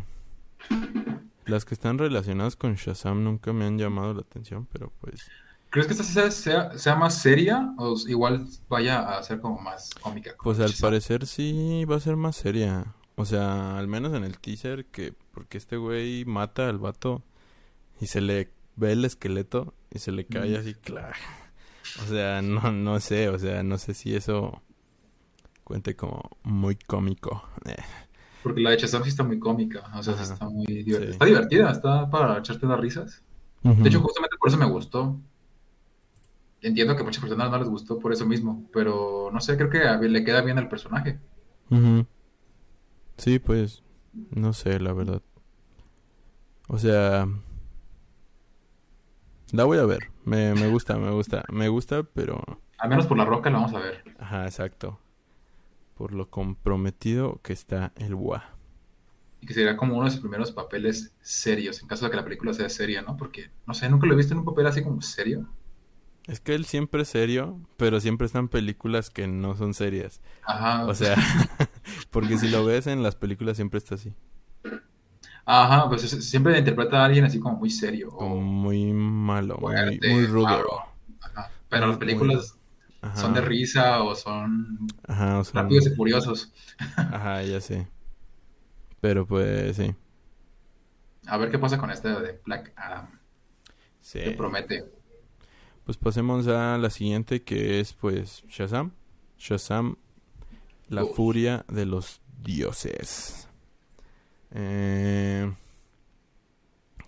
Las 1.46 1.64
que 1.64 1.74
están 1.74 1.98
relacionadas 1.98 2.56
con 2.56 2.76
Shazam 2.76 3.24
nunca 3.24 3.54
me 3.54 3.66
han 3.66 3.78
llamado 3.78 4.14
la 4.14 4.22
atención, 4.22 4.68
pero 4.72 4.92
pues... 5.00 5.30
¿Crees 5.70 5.88
que 5.88 5.94
esta 5.94 6.32
sea, 6.32 6.78
sea, 6.78 6.96
más 6.96 7.22
seria 7.22 7.74
o 7.78 7.96
igual 8.08 8.48
vaya 8.70 9.18
a 9.18 9.24
ser 9.24 9.40
como 9.40 9.60
más 9.60 9.92
cómica? 10.02 10.36
Pues 10.44 10.60
al 10.60 10.74
parecer 10.80 11.26
sí 11.26 11.86
va 11.86 11.98
a 11.98 12.00
ser 12.00 12.16
más 12.16 12.36
seria. 12.36 12.94
O 13.16 13.26
sea, 13.26 13.78
al 13.78 13.88
menos 13.88 14.14
en 14.14 14.24
el 14.24 14.40
teaser 14.40 14.86
que... 14.86 15.14
Porque 15.32 15.58
este 15.58 15.78
güey 15.78 16.26
mata 16.26 16.70
al 16.70 16.80
vato 16.80 17.24
y 18.00 18.08
se 18.08 18.22
le 18.22 18.52
ve 18.76 18.92
el 18.92 19.06
esqueleto 19.06 19.74
y 19.90 20.00
se 20.00 20.12
le 20.12 20.26
cae 20.26 20.58
así, 20.58 20.74
claro. 20.76 21.16
O 22.02 22.08
sea, 22.08 22.42
no, 22.42 22.72
no 22.72 23.00
sé, 23.00 23.30
o 23.30 23.40
sea, 23.40 23.64
no 23.64 23.78
sé 23.78 23.94
si 23.94 24.16
eso 24.16 24.62
cuente 25.64 25.96
como 25.96 26.38
muy 26.44 26.76
cómico. 26.76 27.44
Porque 28.44 28.62
la 28.62 28.72
de 28.72 28.78
Shazam 28.78 29.04
sí 29.04 29.10
está 29.10 29.24
muy 29.24 29.40
cómica, 29.40 29.84
o 29.96 30.04
sea, 30.04 30.14
está 30.14 30.48
muy 30.48 30.66
divertida. 30.66 31.10
Está 31.10 31.26
divertida, 31.26 31.72
está 31.72 32.10
para 32.10 32.38
echarte 32.38 32.68
las 32.68 32.80
risas. 32.80 33.24
De 33.64 33.90
hecho, 33.90 34.00
justamente 34.00 34.38
por 34.38 34.50
eso 34.50 34.58
me 34.60 34.70
gustó. 34.70 35.20
Entiendo 36.62 36.96
que 36.96 37.02
a 37.02 37.06
muchas 37.06 37.22
personas 37.22 37.50
no 37.50 37.58
les 37.58 37.68
gustó 37.68 37.98
por 37.98 38.14
eso 38.14 38.28
mismo, 38.28 38.70
pero 38.72 39.32
no 39.34 39.42
sé, 39.42 39.58
creo 39.58 39.72
que 39.72 40.08
le 40.08 40.24
queda 40.24 40.42
bien 40.42 40.60
al 40.60 40.70
personaje. 40.70 41.20
Sí, 43.18 43.40
pues, 43.40 43.82
no 44.30 44.54
sé, 44.54 44.80
la 44.80 44.94
verdad. 44.94 45.24
O 46.68 46.78
sea, 46.78 47.28
la 49.52 49.64
voy 49.64 49.80
a 49.80 49.86
ver. 49.86 50.12
Me, 50.26 50.54
me 50.54 50.68
gusta, 50.68 50.98
me 50.98 51.12
gusta, 51.12 51.44
me 51.52 51.70
gusta, 51.70 52.04
pero... 52.04 52.44
Al 52.78 52.90
menos 52.90 53.08
por 53.08 53.18
la 53.18 53.26
roca 53.26 53.50
la 53.50 53.60
vamos 53.60 53.74
a 53.74 53.80
ver. 53.80 54.04
Ajá, 54.20 54.46
exacto 54.46 55.00
por 55.96 56.14
lo 56.14 56.30
comprometido 56.30 57.42
que 57.42 57.54
está 57.54 57.92
el 57.96 58.14
WA. 58.14 58.44
Y 59.42 59.48
que 59.48 59.54
sería 59.54 59.76
como 59.78 59.96
uno 59.96 60.06
de 60.06 60.12
sus 60.12 60.20
primeros 60.20 60.52
papeles 60.52 61.16
serios, 61.22 61.82
en 61.82 61.88
caso 61.88 62.06
de 62.06 62.12
que 62.12 62.18
la 62.18 62.24
película 62.24 62.54
sea 62.54 62.70
seria, 62.70 63.02
¿no? 63.02 63.18
Porque, 63.18 63.50
no 63.66 63.74
sé, 63.74 63.90
nunca 63.90 64.06
lo 64.06 64.14
he 64.14 64.18
visto 64.18 64.34
en 64.34 64.40
un 64.40 64.46
papel 64.46 64.68
así 64.68 64.84
como 64.84 65.02
serio. 65.02 65.48
Es 66.28 66.40
que 66.40 66.56
él 66.56 66.66
siempre 66.66 67.04
es 67.04 67.10
serio, 67.10 67.60
pero 67.78 68.00
siempre 68.00 68.26
están 68.26 68.50
películas 68.50 69.10
que 69.10 69.28
no 69.28 69.56
son 69.56 69.74
serias. 69.74 70.22
Ajá. 70.44 70.86
O 70.86 70.94
sea, 70.94 71.16
porque 72.10 72.38
si 72.38 72.50
lo 72.50 72.66
ves 72.66 72.88
en 72.88 73.04
las 73.04 73.16
películas 73.16 73.56
siempre 73.58 73.78
está 73.78 73.96
así. 73.96 74.14
Ajá, 75.46 75.88
pues 75.88 76.02
siempre 76.02 76.58
interpreta 76.58 77.02
a 77.02 77.06
alguien 77.06 77.26
así 77.26 77.40
como 77.40 77.58
muy 77.58 77.70
serio. 77.70 78.10
Como 78.10 78.42
muy 78.42 78.92
malo, 78.92 79.60
muy, 79.60 80.26
rudo. 80.26 80.84
Ajá. 81.22 81.52
Pero 81.70 81.88
las 81.88 81.98
películas 81.98 82.58
son 83.14 83.34
de 83.34 83.42
risa 83.42 84.02
o 84.02 84.16
son, 84.16 84.88
rápidos 85.08 85.88
y 85.88 85.90
furiosos. 85.92 86.52
Ajá, 86.98 87.44
ya 87.44 87.62
sé. 87.62 87.88
Pero 89.00 89.28
pues 89.28 89.76
sí. 89.76 89.94
A 91.28 91.38
ver 91.38 91.52
qué 91.52 91.60
pasa 91.60 91.78
con 91.78 91.92
este 91.92 92.10
de 92.10 92.42
Black 92.44 92.74
Adam. 92.76 93.08
Sí. 94.02 94.20
Que 94.20 94.32
promete. 94.32 94.86
Pues 95.84 95.98
pasemos 95.98 96.48
a 96.48 96.80
la 96.80 96.90
siguiente 96.90 97.44
que 97.44 97.80
es 97.80 97.94
pues 97.94 98.44
Shazam. 98.50 98.92
Shazam, 99.38 99.98
la 100.88 101.06
furia 101.06 101.66
de 101.68 101.86
los 101.86 102.22
dioses. 102.42 103.45
Eh, 104.58 105.54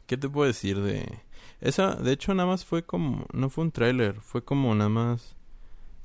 ¿Qué 0.05 0.17
te 0.17 0.29
puedo 0.29 0.47
decir 0.47 0.81
de 0.81 1.21
esa? 1.61 1.95
De 1.95 2.11
hecho, 2.11 2.33
nada 2.33 2.47
más 2.47 2.65
fue 2.65 2.83
como 2.83 3.25
no 3.33 3.49
fue 3.49 3.63
un 3.63 3.71
tráiler, 3.71 4.19
fue 4.21 4.43
como 4.43 4.75
nada 4.75 4.89
más 4.89 5.35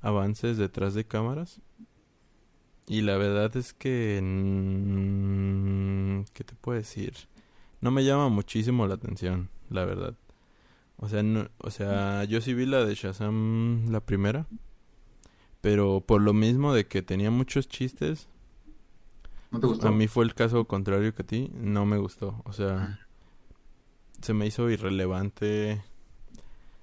avances 0.01 0.57
detrás 0.57 0.95
de 0.95 1.05
cámaras. 1.05 1.61
Y 2.87 3.03
la 3.03 3.17
verdad 3.17 3.57
es 3.57 3.75
que... 3.75 4.21
Mm, 4.23 6.25
¿Qué 6.33 6.45
te 6.45 6.55
puedo 6.55 6.79
decir? 6.79 7.14
No 7.81 7.90
me 7.90 8.05
llama 8.05 8.29
muchísimo 8.29 8.87
la 8.87 8.95
atención, 8.95 9.51
la 9.71 9.85
verdad. 9.85 10.14
O 10.97 11.09
sea, 11.09 11.23
o 11.59 11.71
sea, 11.71 12.25
yo 12.25 12.40
sí 12.40 12.55
vi 12.55 12.67
la 12.67 12.85
de 12.85 12.95
Shazam 12.95 13.90
la 13.90 14.01
primera. 14.01 14.47
Pero 15.61 16.01
por 16.01 16.21
lo 16.21 16.33
mismo 16.33 16.75
de 16.75 16.87
que 16.87 17.03
tenía 17.03 17.31
muchos 17.31 17.69
chistes. 17.69 18.29
¿No 19.53 19.61
te 19.61 19.67
gustó? 19.67 19.88
A 19.88 19.93
mí 19.93 20.09
fue 20.09 20.25
el 20.25 20.35
caso 20.35 20.65
contrario 20.65 21.15
que 21.15 21.23
a 21.23 21.27
ti. 21.27 21.51
No 21.55 21.85
me 21.85 21.99
gustó. 21.99 22.43
O 22.45 22.53
sea, 22.53 23.07
se 24.23 24.33
me 24.33 24.47
hizo 24.47 24.71
irrelevante. 24.71 25.83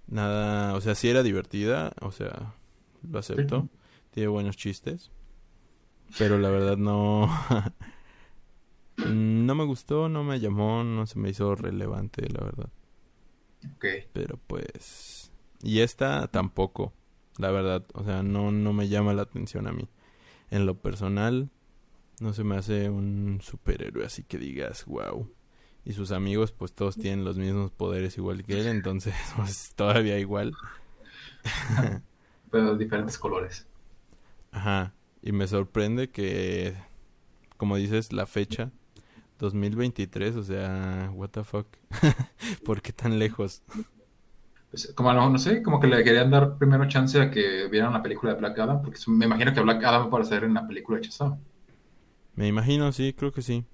Nada, 0.08 0.75
o 0.75 0.82
sea, 0.82 0.93
sí 0.93 1.10
era 1.10 1.23
divertida. 1.23 1.91
O 2.01 2.12
sea, 2.12 2.53
lo 3.10 3.19
acepto. 3.19 3.67
Tiene 4.12 4.29
buenos 4.29 4.55
chistes. 4.55 5.12
Pero 6.17 6.38
la 6.38 6.49
verdad 6.49 6.77
no... 6.77 7.27
no 8.97 9.55
me 9.55 9.63
gustó, 9.65 10.10
no 10.10 10.23
me 10.23 10.39
llamó, 10.39 10.84
no 10.84 11.05
se 11.08 11.19
me 11.19 11.29
hizo 11.29 11.55
relevante, 11.55 12.27
la 12.29 12.43
verdad. 12.43 12.69
Ok. 13.75 13.86
Pero 14.13 14.39
pues... 14.45 15.32
Y 15.62 15.79
esta 15.79 16.27
tampoco, 16.27 16.93
la 17.38 17.51
verdad. 17.51 17.86
O 17.93 18.03
sea, 18.03 18.23
no, 18.23 18.51
no 18.51 18.73
me 18.73 18.88
llama 18.89 19.13
la 19.13 19.23
atención 19.23 19.67
a 19.67 19.71
mí. 19.71 19.89
En 20.51 20.65
lo 20.65 20.75
personal, 20.75 21.49
no 22.21 22.34
se 22.34 22.43
me 22.43 22.55
hace 22.55 22.89
un 22.89 23.39
superhéroe 23.41 24.05
así 24.05 24.23
que 24.23 24.38
digas, 24.38 24.86
wow. 24.86 25.29
Y 25.86 25.93
sus 25.93 26.12
amigos, 26.12 26.51
pues 26.51 26.73
todos 26.73 26.97
tienen 26.97 27.23
los 27.25 27.38
mismos 27.38 27.71
poderes 27.71 28.17
igual 28.17 28.43
que 28.43 28.60
él, 28.60 28.67
entonces, 28.67 29.15
pues 29.36 29.73
todavía 29.75 30.19
igual. 30.19 30.53
pero 32.51 32.77
diferentes 32.77 33.17
colores. 33.17 33.67
Ajá, 34.51 34.93
y 35.21 35.32
me 35.32 35.47
sorprende 35.47 36.10
que, 36.10 36.75
como 37.58 37.77
dices, 37.77 38.13
la 38.13 38.25
fecha, 38.25 38.71
2023, 39.39 40.36
o 40.36 40.43
sea, 40.43 41.12
what 41.13 41.29
the 41.29 41.43
fuck, 41.43 41.67
¿por 42.65 42.82
qué 42.82 42.91
tan 42.91 43.19
lejos? 43.19 43.63
Pues, 44.69 44.93
como 44.93 45.12
no, 45.13 45.29
no 45.29 45.39
sé, 45.39 45.63
como 45.63 45.79
que 45.79 45.88
le 45.88 46.03
querían 46.03 46.29
dar 46.29 46.58
primero 46.58 46.88
chance 46.88 47.19
a 47.19 47.32
que 47.32 47.67
vieran 47.67 47.93
la 47.93 48.03
película 48.03 48.34
de 48.34 48.39
Black 48.39 48.60
Adam, 48.60 48.82
porque 48.82 48.99
me 49.08 49.25
imagino 49.25 49.53
que 49.53 49.62
Black 49.62 49.84
Adam 49.84 50.01
va 50.01 50.05
a 50.05 50.08
aparecer 50.08 50.43
en 50.43 50.53
la 50.53 50.67
película 50.67 50.97
de 50.97 51.05
Chazam. 51.05 51.39
Me 52.39 52.47
imagino, 52.47 52.89
sí, 52.93 53.12
creo 53.12 53.34
que 53.34 53.41
sí. 53.41 53.65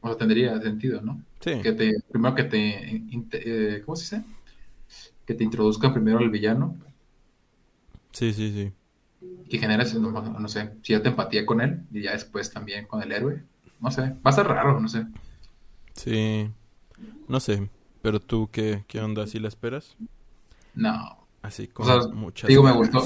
O 0.00 0.06
sea, 0.06 0.16
tendría 0.16 0.60
sentido, 0.60 1.00
¿no? 1.00 1.20
Sí. 1.40 1.60
Que 1.60 1.72
te, 1.72 2.00
primero 2.08 2.32
que 2.36 2.44
te, 2.44 3.02
eh, 3.32 3.82
¿cómo 3.84 3.96
se 3.96 4.16
dice? 4.16 4.28
Que 5.26 5.34
te 5.34 5.42
introduzcan 5.42 5.92
primero 5.92 6.18
al 6.18 6.30
villano 6.30 6.76
Sí, 8.12 8.32
sí, 8.32 8.52
sí. 8.52 8.72
Que 9.50 9.58
generas, 9.58 9.92
no, 9.96 10.12
no 10.12 10.48
sé, 10.48 10.70
cierta 10.84 11.08
empatía 11.08 11.44
con 11.44 11.60
él 11.60 11.80
y 11.90 12.02
ya 12.02 12.12
después 12.12 12.48
también 12.52 12.86
con 12.86 13.02
el 13.02 13.10
héroe. 13.10 13.42
No 13.80 13.90
sé, 13.90 14.02
va 14.02 14.30
a 14.30 14.32
ser 14.32 14.46
raro, 14.46 14.78
no 14.80 14.86
sé. 14.86 15.06
Sí, 15.94 16.48
no 17.26 17.40
sé. 17.40 17.68
Pero 18.02 18.20
tú, 18.20 18.48
¿qué, 18.52 18.84
qué 18.86 19.00
onda? 19.00 19.26
¿Sí 19.26 19.40
la 19.40 19.48
esperas? 19.48 19.96
No. 20.76 21.26
Así 21.42 21.66
como 21.66 21.92
o 21.92 22.12
muchas 22.12 22.46
Digo, 22.46 22.62
me 22.62 22.70
gustó, 22.70 23.04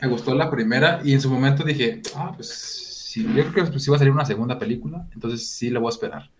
me 0.00 0.08
gustó 0.08 0.34
la 0.34 0.50
primera 0.50 1.02
y 1.04 1.12
en 1.12 1.20
su 1.20 1.28
momento 1.28 1.62
dije, 1.62 2.00
ah, 2.16 2.32
pues 2.34 2.88
sí, 3.12 3.26
yo 3.34 3.52
creo 3.52 3.70
que 3.70 3.78
sí 3.78 3.90
va 3.90 3.96
a 3.96 3.98
salir 3.98 4.12
una 4.12 4.24
segunda 4.24 4.58
película, 4.58 5.06
entonces 5.12 5.46
sí 5.46 5.68
la 5.68 5.80
voy 5.80 5.88
a 5.88 5.90
esperar. 5.90 6.30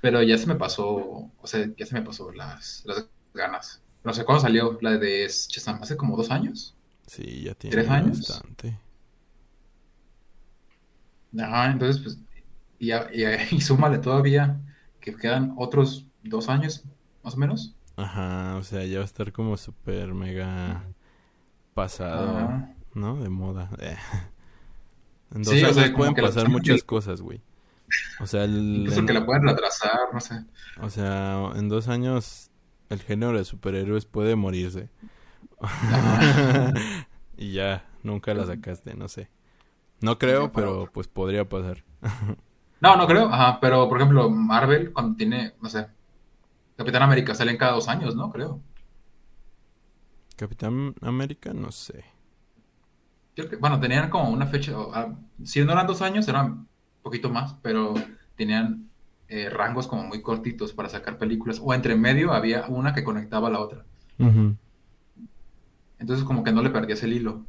Pero 0.00 0.22
ya 0.22 0.36
se 0.36 0.46
me 0.46 0.56
pasó, 0.56 0.86
o 0.86 1.46
sea, 1.46 1.66
ya 1.76 1.86
se 1.86 1.94
me 1.94 2.02
pasó 2.02 2.32
las, 2.32 2.82
las 2.84 3.08
ganas. 3.32 3.80
No 4.02 4.12
sé, 4.12 4.24
¿cuándo 4.24 4.42
salió 4.42 4.76
la 4.82 4.98
de 4.98 5.28
Chesam? 5.28 5.80
¿Hace 5.80 5.96
como 5.96 6.16
dos 6.16 6.30
años? 6.30 6.74
Sí, 7.06 7.42
ya 7.44 7.54
tiene 7.54 7.76
¿Tres 7.76 7.88
años? 7.88 8.18
bastante. 8.18 8.78
Ah, 11.38 11.70
entonces, 11.72 12.02
pues, 12.02 12.18
y, 12.78 12.92
y, 12.92 13.60
súmale 13.60 13.98
todavía 13.98 14.60
que 15.00 15.14
quedan 15.14 15.54
otros 15.56 16.06
dos 16.24 16.48
años, 16.48 16.84
más 17.22 17.34
o 17.34 17.36
menos. 17.36 17.76
Ajá, 17.96 18.56
o 18.56 18.64
sea, 18.64 18.84
ya 18.84 18.98
va 18.98 19.02
a 19.02 19.06
estar 19.06 19.32
como 19.32 19.56
súper 19.56 20.12
mega 20.12 20.82
pasado, 21.72 22.66
¿no? 22.94 23.22
De 23.22 23.28
moda. 23.28 23.70
Eh. 23.78 23.96
En 25.34 25.42
dos 25.42 25.54
años 25.54 25.90
pueden 25.90 26.14
pasar 26.14 26.48
muchas 26.48 26.82
cosas, 26.84 27.20
güey. 27.20 27.42
O 28.20 28.26
sea, 28.26 28.44
el, 28.44 28.88
que 29.06 29.12
la 29.12 29.26
pueden 29.26 29.46
retrasar, 29.46 30.08
no 30.12 30.20
sé. 30.20 30.44
O 30.80 30.88
sea, 30.88 31.50
en 31.54 31.68
dos 31.68 31.88
años 31.88 32.50
el 32.88 33.00
género 33.00 33.36
de 33.36 33.44
superhéroes 33.44 34.06
puede 34.06 34.36
morirse. 34.36 34.88
y 37.36 37.52
ya, 37.52 37.84
nunca 38.02 38.32
la 38.34 38.46
sacaste, 38.46 38.94
no 38.94 39.08
sé. 39.08 39.28
No 40.00 40.18
creo, 40.18 40.52
pero 40.52 40.88
pues 40.92 41.08
podría 41.08 41.48
pasar. 41.48 41.84
no, 42.80 42.96
no 42.96 43.06
creo, 43.06 43.26
ajá, 43.26 43.58
pero 43.60 43.88
por 43.88 43.98
ejemplo, 43.98 44.30
Marvel 44.30 44.92
cuando 44.92 45.16
tiene, 45.16 45.54
no 45.60 45.68
sé, 45.68 45.86
Capitán 46.76 47.02
América 47.02 47.34
salen 47.34 47.56
cada 47.56 47.72
dos 47.72 47.88
años, 47.88 48.14
¿no? 48.14 48.30
Creo. 48.30 48.60
Capitán 50.36 50.94
América, 51.00 51.52
no 51.52 51.70
sé. 51.70 52.04
Bueno, 53.60 53.80
tenían 53.80 54.10
como 54.10 54.30
una 54.30 54.46
fecha, 54.46 54.72
ah, 54.92 55.14
si 55.42 55.64
no 55.64 55.72
eran 55.72 55.86
dos 55.86 56.02
años, 56.02 56.28
eran 56.28 56.68
poquito 57.02 57.30
más, 57.30 57.54
pero 57.62 57.94
tenían 58.36 58.88
eh, 59.28 59.48
rangos 59.50 59.86
como 59.86 60.04
muy 60.04 60.22
cortitos 60.22 60.72
para 60.72 60.88
sacar 60.88 61.18
películas. 61.18 61.60
O 61.62 61.72
entre 61.74 61.96
medio 61.96 62.32
había 62.32 62.66
una 62.68 62.94
que 62.94 63.04
conectaba 63.04 63.48
a 63.48 63.50
la 63.50 63.60
otra. 63.60 63.84
Entonces 65.98 66.24
como 66.24 66.44
que 66.44 66.52
no 66.52 66.62
le 66.62 66.70
perdías 66.70 67.02
el 67.02 67.12
hilo. 67.12 67.44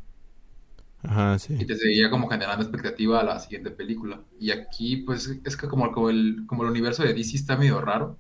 Ajá, 1.04 1.38
sí. 1.38 1.56
Y 1.60 1.66
te 1.66 1.76
seguía 1.76 2.10
como 2.10 2.28
generando 2.28 2.64
expectativa 2.64 3.20
a 3.20 3.24
la 3.24 3.40
siguiente 3.40 3.70
película. 3.70 4.22
Y 4.40 4.52
aquí, 4.52 4.98
pues, 4.98 5.40
es 5.44 5.58
que 5.58 5.68
como, 5.68 5.92
como, 5.92 6.10
el, 6.10 6.44
como 6.48 6.64
el 6.64 6.70
universo 6.70 7.04
de 7.04 7.14
DC 7.14 7.36
está 7.38 7.58
medio 7.58 7.80
raro, 7.80 8.18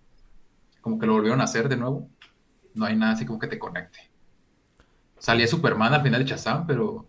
como 0.81 0.99
que 0.99 1.07
lo 1.07 1.13
volvieron 1.13 1.41
a 1.41 1.45
hacer 1.45 1.67
de 1.67 1.77
nuevo, 1.77 2.07
no 2.75 2.85
hay 2.85 2.95
nada 2.95 3.13
así 3.13 3.25
como 3.25 3.39
que 3.39 3.47
te 3.47 3.57
conecte. 3.57 3.99
Salía 5.17 5.47
Superman 5.47 5.93
al 5.93 6.03
final 6.03 6.23
de 6.23 6.29
Shazam, 6.29 6.67
pero... 6.67 7.07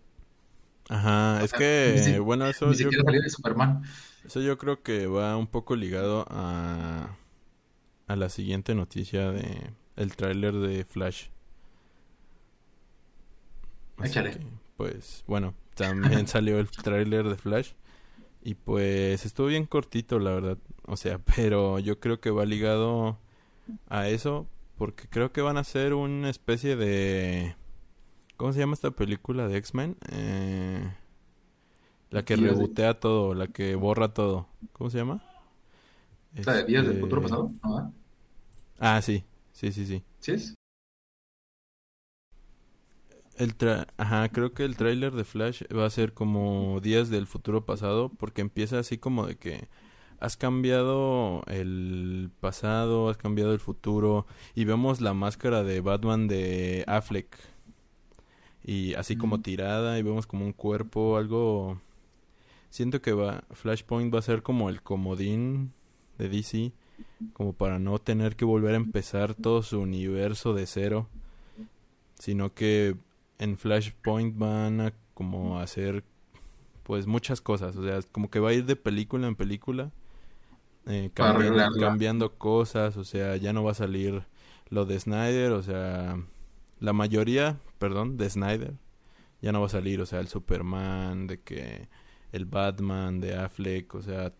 Ajá, 0.89 1.43
es 1.43 1.51
que, 1.53 2.19
bueno, 2.19 2.47
eso... 2.47 2.67
Ni 2.67 2.75
siquiera 2.75 3.03
salía 3.03 3.21
de 3.21 3.29
Superman. 3.29 3.83
Eso 4.25 4.41
yo 4.41 4.57
creo 4.57 4.81
que 4.83 5.07
va 5.07 5.35
un 5.37 5.47
poco 5.47 5.75
ligado 5.75 6.25
a, 6.29 7.17
a 8.07 8.15
la 8.15 8.29
siguiente 8.29 8.75
noticia 8.75 9.31
de 9.31 9.71
el 9.97 10.15
tráiler 10.15 10.53
de 10.53 10.85
Flash. 10.85 11.27
Échale. 14.03 14.37
pues, 14.77 15.23
bueno, 15.27 15.55
también 15.75 16.27
salió 16.27 16.59
el 16.59 16.69
tráiler 16.69 17.27
de 17.27 17.35
Flash. 17.35 17.71
Y 18.43 18.53
pues 18.55 19.25
estuvo 19.25 19.47
bien 19.47 19.65
cortito, 19.65 20.19
la 20.19 20.31
verdad. 20.31 20.57
O 20.85 20.95
sea, 20.95 21.19
pero 21.19 21.79
yo 21.79 21.99
creo 21.99 22.21
que 22.21 22.29
va 22.29 22.45
ligado 22.45 23.19
a 23.89 24.07
eso 24.07 24.47
porque 24.77 25.09
creo 25.09 25.33
que 25.33 25.41
van 25.41 25.57
a 25.57 25.65
ser 25.65 25.93
una 25.93 26.29
especie 26.29 26.77
de... 26.77 27.56
¿Cómo 28.37 28.53
se 28.53 28.59
llama 28.59 28.75
esta 28.75 28.91
película 28.91 29.47
de 29.47 29.57
X-Men? 29.57 29.97
Eh, 30.11 30.93
la 32.11 32.23
que 32.23 32.35
rebotea 32.35 32.99
todo, 32.99 33.33
la 33.33 33.47
que 33.47 33.75
borra 33.75 34.13
todo. 34.13 34.47
¿Cómo 34.73 34.91
se 34.91 34.99
llama? 34.99 35.23
¿La 36.45 36.53
de 36.53 36.63
Días 36.65 36.85
del 36.85 36.99
Futuro 36.99 37.23
Pasado? 37.23 37.51
Ah, 38.79 39.01
sí. 39.01 39.23
Sí, 39.53 39.71
sí, 39.71 39.87
sí. 39.87 40.03
¿Sí 40.19 40.31
es? 40.33 40.53
El 43.37 43.55
Ajá, 43.97 44.29
creo 44.29 44.53
que 44.53 44.65
el 44.65 44.77
tráiler 44.77 45.13
de 45.13 45.23
Flash 45.23 45.63
va 45.75 45.85
a 45.85 45.89
ser 45.89 46.13
como 46.13 46.79
Días 46.79 47.09
del 47.09 47.25
Futuro 47.25 47.65
Pasado 47.65 48.09
porque 48.09 48.41
empieza 48.41 48.77
así 48.77 48.99
como 48.99 49.25
de 49.25 49.35
que 49.37 49.67
has 50.19 50.37
cambiado 50.37 51.43
el 51.47 52.29
pasado, 52.39 53.09
has 53.09 53.17
cambiado 53.17 53.53
el 53.53 53.59
futuro 53.59 54.27
y 54.53 54.65
vemos 54.65 55.01
la 55.01 55.13
máscara 55.13 55.63
de 55.63 55.81
Batman 55.81 56.27
de 56.27 56.83
Affleck 56.87 57.56
y 58.67 58.93
así 58.95 59.15
como 59.15 59.39
tirada 59.39 59.97
y 59.97 60.03
vemos 60.03 60.27
como 60.27 60.45
un 60.45 60.51
cuerpo, 60.51 61.15
algo 61.15 61.79
siento 62.69 63.01
que 63.01 63.13
va 63.13 63.45
Flashpoint 63.51 64.13
va 64.13 64.19
a 64.19 64.21
ser 64.21 64.43
como 64.43 64.69
el 64.69 64.81
comodín 64.81 65.71
de 66.17 66.27
DC 66.27 66.73
como 67.31 67.53
para 67.53 67.79
no 67.79 67.97
tener 67.97 68.35
que 68.35 68.43
volver 68.43 68.73
a 68.73 68.77
empezar 68.77 69.35
todo 69.35 69.63
su 69.63 69.79
universo 69.79 70.53
de 70.53 70.67
cero, 70.67 71.07
sino 72.19 72.53
que 72.53 72.97
en 73.39 73.57
Flashpoint 73.57 74.37
van 74.37 74.81
a 74.81 74.93
como 75.13 75.59
hacer 75.59 76.03
pues 76.83 77.07
muchas 77.07 77.39
cosas, 77.39 77.77
o 77.77 77.83
sea, 77.83 78.01
como 78.11 78.29
que 78.29 78.41
va 78.41 78.49
a 78.49 78.53
ir 78.53 78.65
de 78.65 78.75
película 78.75 79.27
en 79.27 79.35
película 79.37 79.91
eh, 80.87 81.09
cambiando, 81.13 82.33
cosas, 82.37 82.97
o 82.97 83.05
sea, 83.05 83.37
ya 83.37 83.53
no 83.53 83.63
va 83.63 83.71
a 83.71 83.75
salir 83.75 84.23
lo 84.69 84.85
de 84.85 84.99
Snyder, 84.99 85.53
o 85.53 85.63
sea, 85.63 86.17
la 86.79 86.93
mayoría, 86.93 87.59
perdón, 87.79 88.17
de 88.17 88.29
Snyder, 88.29 88.73
ya 89.41 89.51
no 89.51 89.61
va 89.61 89.67
a 89.67 89.69
salir, 89.69 90.01
o 90.01 90.05
sea, 90.05 90.19
el 90.19 90.27
Superman, 90.27 91.27
de 91.27 91.41
que 91.41 91.87
el 92.31 92.45
Batman, 92.45 93.19
de 93.19 93.35
Affleck, 93.35 93.95
o 93.95 94.01
sea, 94.01 94.33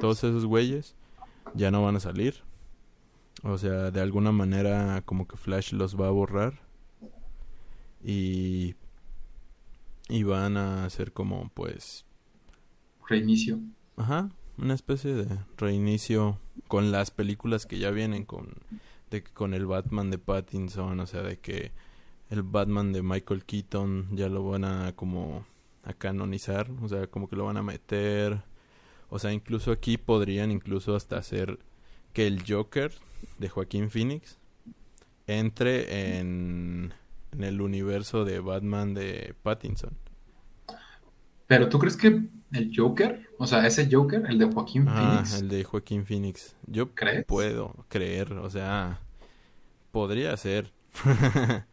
todos 0.00 0.18
esos 0.24 0.46
güeyes 0.46 0.96
ya 1.54 1.70
no 1.70 1.82
van 1.82 1.96
a 1.96 2.00
salir. 2.00 2.42
O 3.42 3.56
sea, 3.58 3.90
de 3.90 4.00
alguna 4.00 4.32
manera 4.32 5.02
como 5.04 5.28
que 5.28 5.36
Flash 5.36 5.72
los 5.72 5.98
va 6.00 6.08
a 6.08 6.10
borrar. 6.10 6.60
Y 8.02 8.74
y 10.08 10.22
van 10.22 10.56
a 10.56 10.84
hacer 10.84 11.12
como 11.12 11.50
pues 11.54 12.06
reinicio. 13.06 13.60
Ajá, 13.96 14.30
una 14.56 14.74
especie 14.74 15.14
de 15.14 15.38
reinicio 15.56 16.38
con 16.66 16.90
las 16.90 17.10
películas 17.10 17.66
que 17.66 17.78
ya 17.78 17.90
vienen 17.90 18.24
con 18.24 18.54
de 19.10 19.22
con 19.22 19.54
el 19.54 19.66
Batman 19.66 20.10
de 20.10 20.18
Pattinson, 20.18 21.00
o 21.00 21.06
sea, 21.06 21.22
de 21.22 21.38
que 21.38 21.72
el 22.30 22.42
Batman 22.42 22.92
de 22.92 23.02
Michael 23.02 23.44
Keaton 23.44 24.08
ya 24.16 24.28
lo 24.28 24.48
van 24.48 24.64
a 24.64 24.92
como 24.94 25.46
a 25.84 25.94
canonizar, 25.94 26.70
o 26.82 26.88
sea, 26.88 27.06
como 27.06 27.28
que 27.28 27.36
lo 27.36 27.46
van 27.46 27.56
a 27.56 27.62
meter. 27.62 28.42
O 29.10 29.18
sea, 29.18 29.32
incluso 29.32 29.72
aquí 29.72 29.96
podrían 29.96 30.50
incluso 30.50 30.94
hasta 30.94 31.16
hacer 31.16 31.58
que 32.12 32.26
el 32.26 32.44
Joker 32.46 32.92
de 33.38 33.48
Joaquín 33.48 33.90
Phoenix 33.90 34.38
entre 35.26 36.18
en, 36.18 36.92
en 37.32 37.44
el 37.44 37.60
universo 37.60 38.24
de 38.24 38.40
Batman 38.40 38.94
de 38.94 39.34
Pattinson. 39.42 39.96
Pero 41.46 41.68
tú 41.70 41.78
crees 41.78 41.96
que 41.96 42.28
el 42.52 42.72
Joker, 42.74 43.28
o 43.38 43.46
sea, 43.46 43.66
ese 43.66 43.88
Joker, 43.90 44.24
el 44.28 44.38
de 44.38 44.46
Joaquín 44.46 44.86
ah, 44.88 45.22
Phoenix. 45.22 45.42
el 45.42 45.48
de 45.48 45.64
Joaquín 45.64 46.04
Phoenix. 46.06 46.56
Yo 46.66 46.88
puedo 47.26 47.74
creer, 47.88 48.32
o 48.34 48.48
sea, 48.50 49.00
podría 49.90 50.36
ser. 50.36 50.70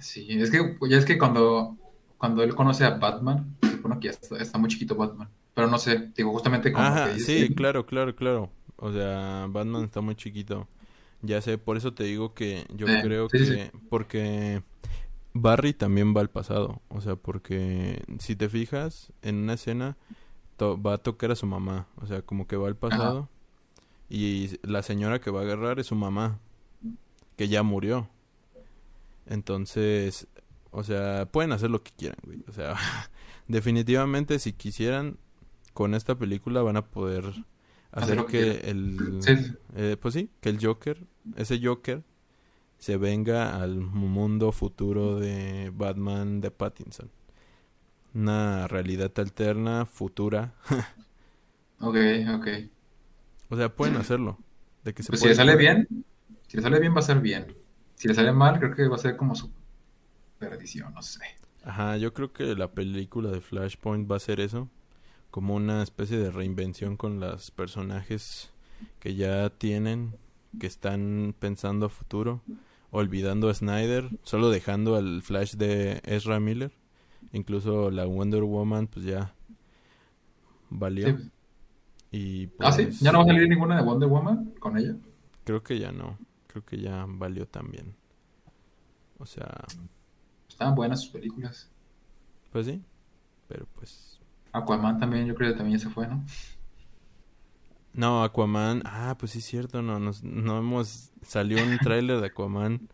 sí, 0.00 0.26
es 0.30 0.50
que 0.50 0.76
ya 0.88 0.98
es 0.98 1.04
que 1.04 1.18
cuando, 1.18 1.76
cuando 2.18 2.42
él 2.42 2.54
conoce 2.54 2.84
a 2.84 2.90
Batman, 2.90 3.56
supone 3.62 3.98
que 4.00 4.08
ya 4.08 4.38
está, 4.38 4.58
muy 4.58 4.68
chiquito 4.68 4.94
Batman. 4.94 5.28
Pero 5.54 5.68
no 5.68 5.78
sé, 5.78 6.10
digo, 6.14 6.32
justamente 6.32 6.72
como 6.72 6.94
que 7.06 7.18
sí, 7.20 7.54
claro, 7.54 7.84
claro, 7.86 8.14
claro. 8.14 8.50
O 8.76 8.92
sea, 8.92 9.46
Batman 9.48 9.84
está 9.84 10.00
muy 10.00 10.14
chiquito. 10.14 10.68
Ya 11.20 11.40
sé, 11.40 11.58
por 11.58 11.76
eso 11.76 11.92
te 11.94 12.04
digo 12.04 12.32
que 12.32 12.64
yo 12.72 12.86
creo 13.02 13.26
que 13.28 13.72
porque 13.88 14.62
Barry 15.42 15.72
también 15.72 16.14
va 16.16 16.20
al 16.20 16.30
pasado, 16.30 16.82
o 16.88 17.00
sea, 17.00 17.16
porque 17.16 18.02
si 18.18 18.36
te 18.36 18.48
fijas 18.48 19.12
en 19.22 19.36
una 19.36 19.54
escena 19.54 19.96
va 20.60 20.94
a 20.94 20.98
tocar 20.98 21.30
a 21.30 21.36
su 21.36 21.46
mamá, 21.46 21.86
o 21.96 22.06
sea, 22.06 22.22
como 22.22 22.46
que 22.46 22.56
va 22.56 22.68
al 22.68 22.76
pasado 22.76 23.28
y 24.08 24.58
la 24.62 24.82
señora 24.82 25.20
que 25.20 25.30
va 25.30 25.40
a 25.40 25.42
agarrar 25.44 25.78
es 25.78 25.86
su 25.86 25.94
mamá, 25.94 26.38
que 27.36 27.48
ya 27.48 27.62
murió. 27.62 28.08
Entonces, 29.26 30.26
o 30.70 30.82
sea, 30.82 31.28
pueden 31.30 31.52
hacer 31.52 31.70
lo 31.70 31.82
que 31.82 31.92
quieran, 31.96 32.18
güey. 32.24 32.42
O 32.48 32.52
sea, 32.52 32.74
definitivamente 33.48 34.38
si 34.38 34.52
quisieran 34.52 35.18
con 35.74 35.94
esta 35.94 36.16
película 36.16 36.62
van 36.62 36.76
a 36.76 36.86
poder 36.86 37.44
hacer, 37.92 38.24
que 38.26 38.62
el 38.64 39.20
eh, 39.76 39.96
pues 40.00 40.14
sí, 40.14 40.30
que 40.40 40.48
el 40.48 40.64
Joker, 40.64 41.06
ese 41.36 41.60
Joker 41.62 42.02
se 42.78 42.96
venga 42.96 43.60
al 43.60 43.76
mundo 43.76 44.52
futuro 44.52 45.18
de 45.18 45.70
Batman 45.74 46.40
de 46.40 46.50
Pattinson. 46.50 47.10
Una 48.14 48.66
realidad 48.68 49.12
alterna, 49.16 49.84
futura. 49.84 50.54
ok, 51.80 51.96
ok. 52.36 52.48
O 53.50 53.56
sea, 53.56 53.74
pueden 53.74 53.96
hacerlo. 53.96 54.38
De 54.84 54.94
que 54.94 55.02
se 55.02 55.08
pues 55.08 55.20
si 55.20 55.28
le 55.28 55.34
sale 55.34 55.56
bien, 55.56 55.88
si 56.46 56.56
le 56.56 56.62
sale 56.62 56.80
bien 56.80 56.94
va 56.94 57.00
a 57.00 57.02
ser 57.02 57.20
bien. 57.20 57.54
Si 57.96 58.06
le 58.06 58.14
sale 58.14 58.32
mal, 58.32 58.58
creo 58.58 58.74
que 58.74 58.86
va 58.86 58.94
a 58.94 58.98
ser 58.98 59.16
como 59.16 59.34
su 59.34 59.50
perdición, 60.38 60.94
no 60.94 61.02
sé. 61.02 61.20
Ajá, 61.64 61.96
yo 61.96 62.14
creo 62.14 62.32
que 62.32 62.54
la 62.54 62.70
película 62.70 63.30
de 63.30 63.40
Flashpoint 63.40 64.10
va 64.10 64.16
a 64.16 64.20
ser 64.20 64.38
eso. 64.40 64.68
Como 65.30 65.56
una 65.56 65.82
especie 65.82 66.16
de 66.16 66.30
reinvención 66.30 66.96
con 66.96 67.18
los 67.18 67.50
personajes 67.50 68.50
que 69.00 69.16
ya 69.16 69.50
tienen, 69.50 70.16
que 70.58 70.68
están 70.68 71.34
pensando 71.38 71.86
a 71.86 71.88
futuro 71.88 72.40
olvidando 72.90 73.48
a 73.48 73.54
Snyder, 73.54 74.08
solo 74.22 74.50
dejando 74.50 74.96
al 74.96 75.22
Flash 75.22 75.54
de 75.54 76.00
Ezra 76.04 76.40
Miller. 76.40 76.72
Incluso 77.32 77.90
la 77.90 78.06
Wonder 78.06 78.42
Woman, 78.42 78.86
pues 78.86 79.04
ya 79.04 79.34
valió. 80.70 81.18
Y 82.10 82.48
¿Ah, 82.58 82.72
sí? 82.72 82.88
¿Ya 83.00 83.12
no 83.12 83.18
va 83.18 83.24
a 83.24 83.26
salir 83.26 83.48
ninguna 83.48 83.76
de 83.76 83.82
Wonder 83.82 84.08
Woman 84.08 84.54
con 84.58 84.78
ella? 84.78 84.96
Creo 85.44 85.62
que 85.62 85.78
ya 85.78 85.92
no. 85.92 86.18
Creo 86.46 86.64
que 86.64 86.80
ya 86.80 87.04
valió 87.06 87.46
también. 87.46 87.94
O 89.18 89.26
sea... 89.26 89.64
Estaban 90.48 90.74
buenas 90.74 91.02
sus 91.02 91.10
películas. 91.10 91.70
Pues 92.50 92.66
sí. 92.66 92.82
Pero 93.48 93.66
pues... 93.74 94.20
Aquaman 94.52 94.98
también, 94.98 95.26
yo 95.26 95.34
creo 95.34 95.52
que 95.52 95.58
también 95.58 95.78
se 95.78 95.90
fue, 95.90 96.08
¿no? 96.08 96.24
No, 97.92 98.22
Aquaman. 98.22 98.82
Ah, 98.84 99.16
pues 99.18 99.32
sí 99.32 99.38
es 99.38 99.44
cierto, 99.44 99.82
no, 99.82 99.98
no 99.98 100.58
hemos... 100.58 101.12
Salió 101.22 101.62
un 101.62 101.78
tráiler 101.82 102.20
de 102.20 102.26
Aquaman. 102.26 102.88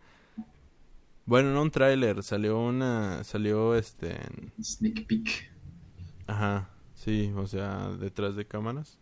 Bueno, 1.25 1.53
no 1.53 1.61
un 1.61 1.71
tráiler, 1.71 2.23
salió 2.23 2.59
una... 2.59 3.23
Salió 3.23 3.75
este... 3.75 4.17
Sneak 4.61 5.05
peek. 5.07 5.51
Ajá, 6.27 6.69
sí, 6.93 7.33
o 7.35 7.47
sea, 7.47 7.89
detrás 7.99 8.35
de 8.35 8.45
cámaras. 8.45 8.97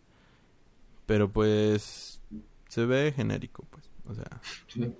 Pero 1.06 1.30
pues... 1.30 2.22
Se 2.68 2.86
ve 2.86 3.12
genérico, 3.14 3.64
pues. 3.70 3.88
O 4.06 4.14
sea, 4.14 4.40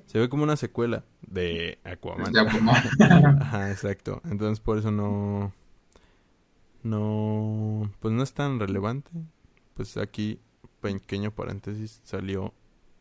se 0.06 0.18
ve 0.18 0.28
como 0.28 0.44
una 0.44 0.56
secuela 0.56 1.04
de 1.20 1.78
Aquaman. 1.84 2.32
De 2.32 2.40
Aquaman. 2.40 2.76
Ajá, 3.42 3.70
exacto. 3.70 4.22
Entonces 4.24 4.60
por 4.60 4.78
eso 4.78 4.90
no... 4.90 5.52
no, 6.82 7.92
pues 8.00 8.14
no 8.14 8.22
es 8.22 8.32
tan 8.32 8.58
relevante. 8.58 9.10
Pues 9.74 9.96
aquí, 9.96 10.40
pequeño 10.84 11.30
paréntesis, 11.30 12.00
salió 12.04 12.52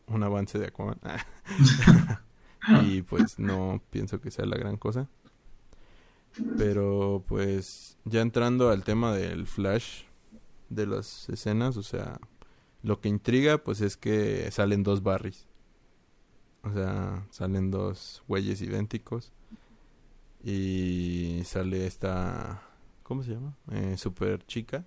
un 0.08 0.24
avance 0.24 0.58
de 0.58 0.68
Aquaman. 0.68 1.00
y 2.84 3.02
pues 3.02 3.40
no 3.40 3.82
pienso 3.90 4.22
que 4.22 4.32
sea 4.32 4.46
la 4.46 4.58
gran 4.58 4.78
cosa. 4.78 5.10
Pero 6.58 7.24
pues 7.28 7.98
ya 8.06 8.22
entrando 8.22 8.70
al 8.70 8.84
tema 8.84 9.14
del 9.14 9.46
flash 9.46 10.04
de 10.70 10.88
las 10.88 11.30
escenas, 11.30 11.78
o 11.78 11.84
sea, 11.84 12.20
lo 12.82 13.02
que 13.02 13.10
intriga 13.10 13.58
pues 13.60 13.82
es 13.82 13.98
que 13.98 14.50
salen 14.52 14.84
dos 14.84 15.04
Barrys. 15.04 15.46
O 16.64 16.72
sea, 16.72 17.28
salen 17.30 17.70
dos 17.70 18.24
güeyes 18.28 18.62
idénticos. 18.62 19.34
Y 20.44 21.42
sale 21.46 21.86
esta... 21.86 22.64
¿Cómo 23.04 23.24
se 23.24 23.32
llama? 23.32 23.58
Eh, 23.72 23.98
super 23.98 24.46
chica. 24.46 24.86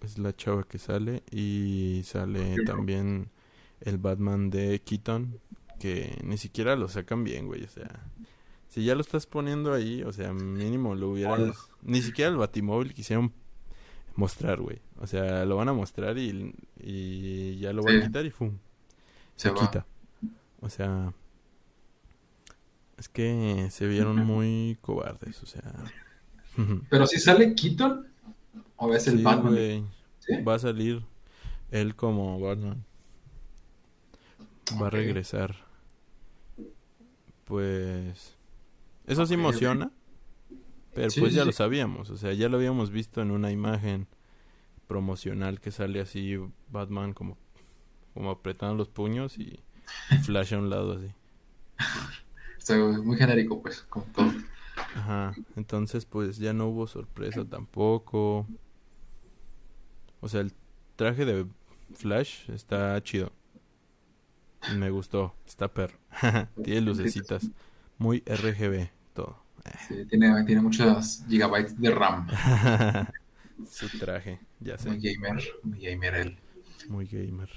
Es 0.00 0.18
la 0.18 0.34
chava 0.34 0.64
que 0.64 0.78
sale. 0.78 1.22
Y 1.30 2.02
sale 2.04 2.56
también 2.64 3.30
el 3.80 3.98
Batman 3.98 4.50
de 4.50 4.80
Keaton. 4.80 5.38
Que 5.78 6.18
ni 6.24 6.36
siquiera 6.36 6.76
lo 6.76 6.88
sacan 6.88 7.24
bien, 7.24 7.46
güey. 7.46 7.64
O 7.64 7.68
sea, 7.68 8.04
si 8.68 8.84
ya 8.84 8.94
lo 8.94 9.00
estás 9.00 9.26
poniendo 9.26 9.72
ahí, 9.72 10.02
o 10.02 10.12
sea, 10.12 10.32
mínimo 10.32 10.94
lo 10.94 11.10
hubieras... 11.10 11.56
Ni 11.82 12.02
siquiera 12.02 12.30
el 12.30 12.36
Batimóvil 12.36 12.94
quisieron 12.94 13.32
mostrar, 14.14 14.60
güey. 14.60 14.80
O 14.98 15.06
sea, 15.06 15.44
lo 15.44 15.56
van 15.56 15.68
a 15.68 15.72
mostrar 15.72 16.18
y, 16.18 16.54
y 16.78 17.58
ya 17.58 17.72
lo 17.72 17.82
van 17.82 17.98
a 17.98 18.06
quitar 18.06 18.26
y 18.26 18.30
¡fum! 18.30 18.58
Se, 19.36 19.52
quita. 19.54 19.86
O 20.60 20.68
sea... 20.68 21.12
Es 22.98 23.08
que 23.08 23.68
se 23.70 23.86
vieron 23.86 24.16
muy 24.26 24.76
cobardes, 24.82 25.42
o 25.42 25.46
sea... 25.46 25.62
¿Pero 26.90 27.06
si 27.06 27.18
sale 27.18 27.54
Keaton? 27.54 28.06
¿O 28.76 28.92
es 28.94 29.06
el 29.06 29.22
Batman? 29.22 29.88
Va 30.46 30.54
a 30.54 30.58
salir 30.58 31.04
él 31.70 31.94
como 31.94 32.40
Batman. 32.40 32.84
Va 34.80 34.86
a 34.86 34.90
regresar. 34.90 35.56
Pues... 37.44 38.36
Eso 39.06 39.26
sí 39.26 39.34
emociona. 39.34 39.90
Pero 40.94 41.08
pues 41.18 41.34
ya 41.34 41.44
lo 41.44 41.52
sabíamos, 41.52 42.10
o 42.10 42.16
sea, 42.16 42.32
ya 42.32 42.48
lo 42.48 42.56
habíamos 42.56 42.90
visto 42.90 43.22
en 43.22 43.30
una 43.30 43.52
imagen 43.52 44.08
promocional 44.88 45.60
que 45.60 45.70
sale 45.70 46.00
así 46.00 46.36
Batman 46.68 47.14
como, 47.14 47.38
como 48.12 48.30
apretando 48.30 48.74
los 48.74 48.88
puños 48.88 49.38
y 49.38 49.60
Flash 50.24 50.54
a 50.54 50.58
un 50.58 50.68
lado 50.68 50.98
así. 50.98 51.12
Muy 53.02 53.16
genérico 53.16 53.62
pues, 53.62 53.82
como 53.82 54.04
todo. 54.06 54.32
Ajá, 54.96 55.34
entonces 55.56 56.04
pues 56.04 56.38
ya 56.38 56.52
no 56.52 56.68
hubo 56.68 56.86
sorpresa 56.86 57.44
tampoco. 57.44 58.46
O 60.20 60.28
sea, 60.28 60.40
el 60.40 60.52
traje 60.96 61.24
de 61.24 61.46
Flash 61.94 62.50
está 62.50 63.02
chido. 63.02 63.32
Me 64.76 64.90
gustó, 64.90 65.34
está 65.46 65.68
perro. 65.68 65.98
Tiene 66.64 66.82
lucecitas. 66.82 67.50
Muy 67.98 68.22
RGB 68.26 68.88
todo. 69.14 69.42
Sí, 69.88 70.06
tiene, 70.06 70.44
tiene 70.44 70.62
muchos 70.62 71.22
gigabytes 71.28 71.78
de 71.78 71.90
RAM. 71.90 72.26
Su 73.70 73.88
traje, 73.98 74.40
ya 74.58 74.78
sé. 74.78 74.88
Muy 74.88 75.00
gamer, 75.00 75.42
muy 75.62 75.80
gamer 75.80 76.14
él. 76.14 76.38
Muy 76.88 77.06
gamer. 77.06 77.50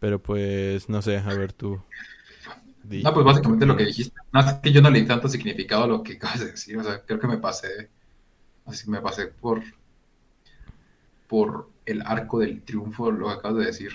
Pero 0.00 0.20
pues, 0.20 0.88
no 0.88 1.00
sé, 1.00 1.18
a 1.18 1.34
ver 1.34 1.52
tú. 1.52 1.80
No, 2.88 3.14
pues 3.14 3.26
básicamente 3.26 3.66
lo 3.66 3.76
que 3.76 3.86
dijiste. 3.86 4.18
No, 4.32 4.40
es 4.40 4.54
que 4.54 4.72
yo 4.72 4.80
no 4.80 4.90
le 4.90 5.00
di 5.00 5.06
tanto 5.06 5.28
significado 5.28 5.84
a 5.84 5.88
lo 5.88 6.02
que 6.02 6.12
acabas 6.16 6.40
de 6.40 6.50
decir. 6.52 6.76
O 6.76 6.82
sea, 6.82 7.02
creo 7.02 7.18
que 7.18 7.26
me 7.26 7.38
pasé. 7.38 7.90
Así 8.64 8.88
me 8.90 9.00
pasé 9.00 9.26
por. 9.26 9.62
Por 11.26 11.70
el 11.86 12.02
arco 12.02 12.38
del 12.38 12.62
triunfo, 12.62 13.10
lo 13.10 13.26
que 13.26 13.34
acabas 13.34 13.58
de 13.58 13.66
decir. 13.66 13.90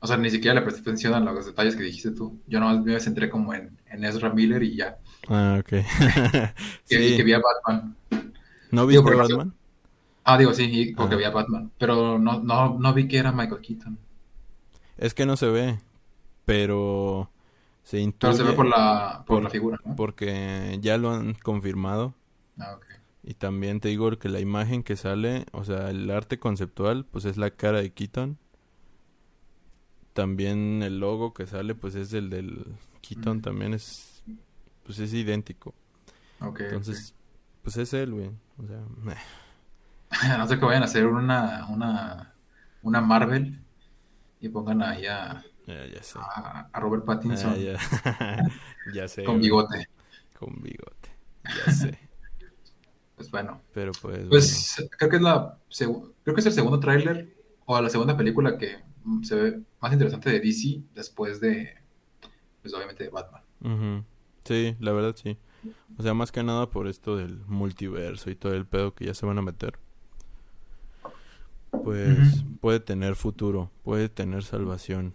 O 0.00 0.06
sea, 0.06 0.16
ni 0.16 0.30
siquiera 0.30 0.54
le 0.54 0.62
presté 0.62 0.80
atención 0.80 1.14
a 1.14 1.20
los 1.20 1.46
detalles 1.46 1.76
que 1.76 1.84
dijiste 1.84 2.10
tú. 2.10 2.40
Yo 2.46 2.60
nomás 2.60 2.84
me 2.84 2.98
centré 3.00 3.30
como 3.30 3.54
en, 3.54 3.78
en 3.86 4.04
Ezra 4.04 4.30
Miller 4.30 4.62
y 4.62 4.76
ya. 4.76 4.98
Ah, 5.28 5.58
ok. 5.60 5.68
sí. 6.84 7.16
que 7.16 7.22
vi 7.22 7.32
a 7.32 7.40
Batman. 7.40 7.96
¿No 8.70 8.86
viste 8.86 9.14
Batman? 9.14 9.54
Ah, 10.24 10.38
digo, 10.38 10.52
sí, 10.52 10.92
porque 10.96 11.16
vi 11.16 11.24
a 11.24 11.30
Batman. 11.30 11.70
Pero 11.78 12.18
no, 12.18 12.42
no, 12.42 12.78
no 12.78 12.94
vi 12.94 13.06
que 13.06 13.18
era 13.18 13.32
Michael 13.32 13.60
Keaton. 13.60 13.98
Es 14.98 15.14
que 15.14 15.26
no 15.26 15.36
se 15.36 15.46
ve, 15.46 15.78
pero 16.44 17.30
se 17.82 17.98
intuye... 17.98 18.32
Pero 18.32 18.44
se 18.44 18.50
ve 18.50 18.56
por 18.56 18.66
la, 18.66 19.24
por, 19.26 19.42
la 19.42 19.50
figura, 19.50 19.78
¿no? 19.84 19.96
Porque 19.96 20.78
ya 20.80 20.96
lo 20.98 21.10
han 21.10 21.34
confirmado. 21.34 22.14
Ah, 22.58 22.74
ok. 22.76 22.86
Y 23.24 23.34
también 23.34 23.80
te 23.80 23.88
digo 23.88 24.10
que 24.18 24.28
la 24.28 24.40
imagen 24.40 24.82
que 24.82 24.96
sale, 24.96 25.46
o 25.52 25.64
sea, 25.64 25.90
el 25.90 26.10
arte 26.10 26.38
conceptual, 26.38 27.04
pues 27.04 27.24
es 27.24 27.36
la 27.36 27.50
cara 27.50 27.80
de 27.80 27.92
Keaton. 27.92 28.38
También 30.12 30.82
el 30.82 30.98
logo 30.98 31.32
que 31.32 31.46
sale, 31.46 31.74
pues 31.74 31.94
es 31.94 32.12
el 32.12 32.30
del 32.30 32.66
Keaton, 33.00 33.40
también 33.40 33.74
es, 33.74 34.24
pues 34.84 34.98
es 34.98 35.14
idéntico. 35.14 35.74
Okay, 36.40 36.66
Entonces, 36.66 37.14
pues 37.62 37.76
es 37.76 37.94
él, 37.94 38.12
güey. 38.12 38.30
O 38.58 38.66
sea, 38.66 38.82
no 40.38 40.48
sé 40.48 40.58
que 40.58 40.64
vayan 40.64 40.82
a 40.82 40.86
hacer 40.86 41.06
una, 41.06 41.66
una, 41.68 42.34
una 42.82 43.00
Marvel 43.00 43.60
y 44.40 44.48
pongan 44.48 44.82
ahí 44.82 45.06
a, 45.06 45.44
a, 45.66 46.80
Robert 46.80 47.04
Pattinson. 47.04 47.56
ya. 48.94 49.08
sé. 49.08 49.24
Con 49.24 49.40
bigote. 49.40 49.88
Con 50.38 50.60
bigote. 50.62 51.10
Ya 51.44 51.72
sé. 51.72 51.98
pues 53.16 53.30
bueno. 53.30 53.60
Pero 53.72 53.92
pues. 54.00 54.26
Pues 54.28 54.88
creo 54.98 55.10
que 55.10 55.16
es 55.16 55.22
la 55.22 55.58
creo 56.24 56.34
que 56.34 56.40
es 56.40 56.46
el 56.46 56.52
segundo 56.52 56.80
tráiler 56.80 57.34
o 57.64 57.80
la 57.80 57.88
segunda 57.88 58.16
película 58.16 58.58
que 58.58 58.78
se 59.22 59.34
ve 59.34 59.60
más 59.80 59.92
interesante 59.92 60.30
de 60.30 60.40
DC 60.40 60.82
después 60.94 61.40
de, 61.40 61.74
pues 62.60 62.74
obviamente 62.74 63.04
de 63.04 63.10
Batman. 63.10 63.42
Sí, 64.44 64.76
la 64.80 64.92
verdad 64.92 65.14
sí. 65.16 65.38
O 65.98 66.02
sea, 66.02 66.14
más 66.14 66.32
que 66.32 66.42
nada 66.42 66.70
por 66.70 66.88
esto 66.88 67.16
del 67.16 67.38
multiverso 67.46 68.30
y 68.30 68.34
todo 68.34 68.54
el 68.54 68.66
pedo 68.66 68.94
que 68.94 69.06
ya 69.06 69.14
se 69.14 69.26
van 69.26 69.38
a 69.38 69.42
meter. 69.42 69.78
Pues 71.70 72.44
puede 72.60 72.80
tener 72.80 73.16
futuro, 73.16 73.70
puede 73.82 74.08
tener 74.08 74.42
salvación. 74.44 75.14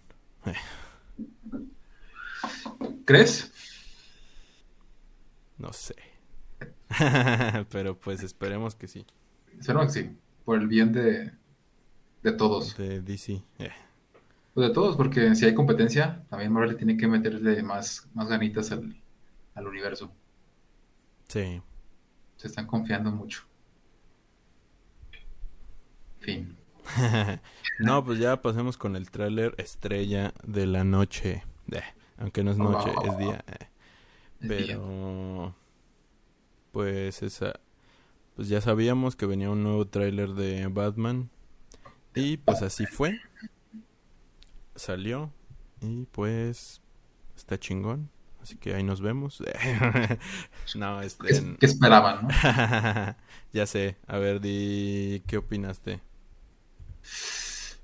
¿Crees? 3.04 3.52
No 5.56 5.72
sé. 5.72 5.94
Pero 7.70 7.98
pues 7.98 8.22
esperemos 8.22 8.74
que 8.74 8.88
sí. 8.88 9.06
Esperemos 9.58 9.86
que 9.94 10.02
sí, 10.02 10.10
por 10.44 10.58
el 10.58 10.68
bien 10.68 10.92
de, 10.92 11.32
de 12.22 12.32
todos. 12.32 12.76
De 12.76 13.00
DC. 13.00 13.42
Eh. 13.58 13.70
Pues 14.54 14.68
de 14.68 14.74
todos, 14.74 14.96
porque 14.96 15.34
si 15.34 15.44
hay 15.46 15.54
competencia, 15.54 16.24
también 16.28 16.52
Marvel 16.52 16.76
tiene 16.76 16.96
que 16.96 17.06
meterle 17.06 17.62
más, 17.62 18.08
más 18.14 18.28
ganitas 18.28 18.72
al, 18.72 19.00
al 19.54 19.66
universo. 19.66 20.12
Sí. 21.28 21.62
Se 22.36 22.48
están 22.48 22.66
confiando 22.66 23.10
mucho. 23.10 23.42
Fin. 26.20 26.57
no, 27.78 28.04
pues 28.04 28.18
ya 28.18 28.40
pasemos 28.42 28.76
con 28.76 28.96
el 28.96 29.10
tráiler 29.10 29.54
estrella 29.58 30.32
de 30.44 30.66
la 30.66 30.84
noche. 30.84 31.44
Eh, 31.70 31.82
aunque 32.18 32.42
no 32.42 32.50
es 32.50 32.58
noche, 32.58 32.90
es 33.04 33.18
día. 33.18 33.44
Eh. 33.46 33.66
Pero 34.40 35.54
pues 36.72 37.22
esa 37.22 37.58
pues 38.36 38.48
ya 38.48 38.60
sabíamos 38.60 39.16
que 39.16 39.26
venía 39.26 39.50
un 39.50 39.64
nuevo 39.64 39.86
tráiler 39.88 40.34
de 40.34 40.68
Batman 40.68 41.28
y 42.14 42.36
pues 42.36 42.62
así 42.62 42.86
fue 42.86 43.18
salió 44.76 45.32
y 45.80 46.04
pues 46.06 46.80
está 47.36 47.58
chingón. 47.58 48.10
Así 48.40 48.56
que 48.56 48.74
ahí 48.74 48.82
nos 48.82 49.00
vemos. 49.00 49.42
no, 50.76 51.02
este... 51.02 51.56
¿Qué 51.58 51.66
esperaban, 51.66 52.28
no? 52.28 52.28
ya 53.52 53.66
sé. 53.66 53.96
A 54.06 54.18
ver, 54.18 54.40
di... 54.40 55.22
¿Qué 55.26 55.36
opinaste? 55.36 56.00